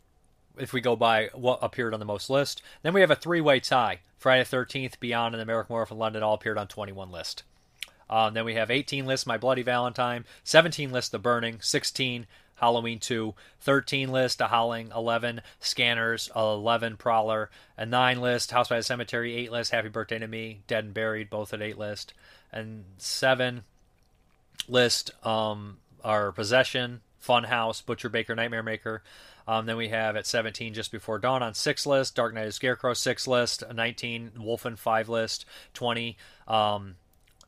[0.61, 2.61] if we go by what appeared on the most list.
[2.83, 3.99] Then we have a three way tie.
[4.17, 7.43] Friday the 13th, Beyond, and American Werewolf in London all appeared on 21 list.
[8.07, 12.99] Um, then we have 18 list My Bloody Valentine, 17 list The Burning, 16 Halloween
[12.99, 18.83] 2, 13 list A Howling, 11 Scanners, 11 Prowler, a 9 list House by the
[18.83, 22.13] Cemetery, 8 list Happy Birthday to Me, Dead and Buried, both at 8 list,
[22.51, 23.63] and 7
[24.67, 29.01] list um, are Possession, Funhouse, Butcher Baker, Nightmare Maker,
[29.51, 32.53] um, then we have at 17 Just Before Dawn on 6 list, Dark Night of
[32.53, 36.15] Scarecrow 6 list, 19 Wolfen 5 list, 20
[36.47, 36.95] um,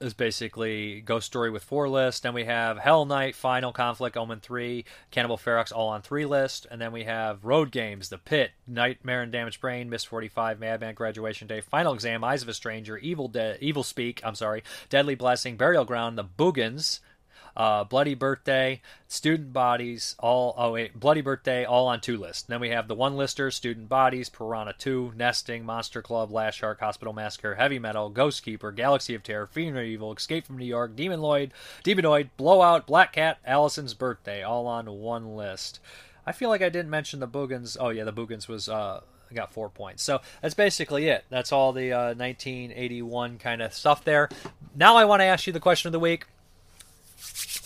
[0.01, 2.19] is basically Ghost Story with four lists.
[2.19, 6.67] Then we have Hell Night, Final Conflict, Omen 3, Cannibal Ferox all on three list.
[6.69, 10.95] And then we have Road Games, The Pit, Nightmare and Damaged Brain, Miss 45, Madman
[10.95, 15.15] Graduation Day, Final Exam, Eyes of a Stranger, Evil De- Evil Speak, I'm sorry, Deadly
[15.15, 16.99] Blessing, Burial Ground, The Boogens,
[17.55, 22.43] uh, Bloody Birthday, Student Bodies, all oh wait, Bloody Birthday, all on two lists.
[22.43, 26.79] Then we have the one lister, Student Bodies, Piranha 2, Nesting, Monster Club, Last Shark,
[26.79, 30.65] Hospital Massacre, Heavy Metal, Ghost Keeper, Galaxy of Terror, Fear No Evil, Escape from New
[30.65, 31.51] York, Demon Lloyd,
[31.83, 35.79] Demonoid, Blowout, Black Cat, Alison's Birthday, all on one list.
[36.25, 37.77] I feel like I didn't mention the Boogens.
[37.79, 39.01] Oh yeah, the Boogens was uh,
[39.33, 40.03] got four points.
[40.03, 41.25] So that's basically it.
[41.29, 44.29] That's all the uh, 1981 kind of stuff there.
[44.75, 46.25] Now I want to ask you the question of the week.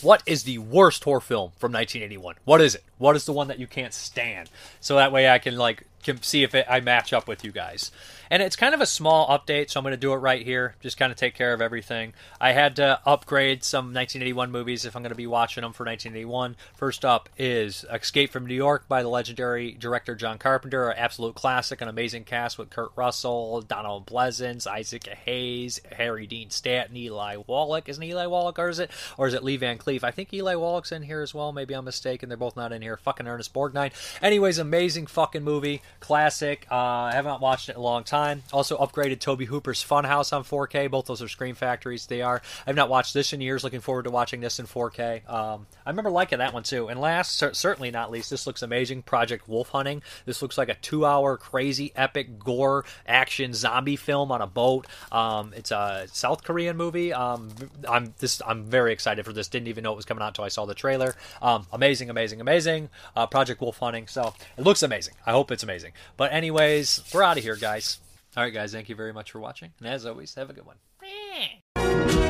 [0.01, 2.35] What is the worst horror film from 1981?
[2.45, 2.83] What is it?
[2.97, 4.49] What is the one that you can't stand?
[4.79, 7.51] So that way I can like can see if it, I match up with you
[7.51, 7.91] guys.
[8.29, 10.75] And it's kind of a small update, so I'm going to do it right here.
[10.81, 12.13] Just kind of take care of everything.
[12.41, 15.85] I had to upgrade some 1981 movies if I'm going to be watching them for
[15.85, 16.57] 1981.
[16.75, 21.35] First up is Escape from New York by the legendary director John Carpenter, an absolute
[21.35, 27.37] classic, an amazing cast with Kurt Russell, Donald Pleasence, Isaac Hayes, Harry Dean Stanton, Eli
[27.47, 27.87] Wallach.
[27.87, 30.03] Isn't Eli Wallach, or is it, or is it Lee Van Cleef?
[30.03, 31.53] I think Eli Wallach's in here as well.
[31.53, 32.27] Maybe I'm mistaken.
[32.27, 32.97] They're both not in here.
[32.97, 33.91] Fucking Ernest Borgnine.
[34.21, 36.67] Anyways, amazing fucking movie, classic.
[36.71, 38.43] Uh, I haven't watched it in a long time.
[38.53, 40.89] Also upgraded Tobe Hooper's Funhouse on 4K.
[40.89, 42.05] Both those are Scream Factories.
[42.05, 42.41] They are.
[42.65, 43.63] I've not watched this in years.
[43.63, 45.29] Looking forward to watching this in 4K.
[45.29, 46.87] Um, I remember liking that one too.
[46.87, 49.03] And last, certainly not least, this looks amazing.
[49.03, 50.01] Project Wolf Hunting.
[50.25, 54.87] This looks like a two-hour crazy epic gore action zombie film on a boat.
[55.11, 57.13] Um, it's a South Korean movie.
[57.13, 57.49] Um,
[57.87, 58.41] I'm this.
[58.45, 59.47] I'm very excited for this.
[59.47, 61.15] Didn't even know it was coming out until I saw the trailer.
[61.41, 62.89] Um, amazing, amazing, amazing.
[63.15, 64.07] Uh, Project Wolf Hunting.
[64.07, 65.13] So it looks amazing.
[65.25, 65.93] I hope it's amazing.
[66.17, 67.99] But anyways, we're out of here, guys.
[68.35, 69.71] All right, guys, thank you very much for watching.
[69.79, 72.26] And as always, have a good one.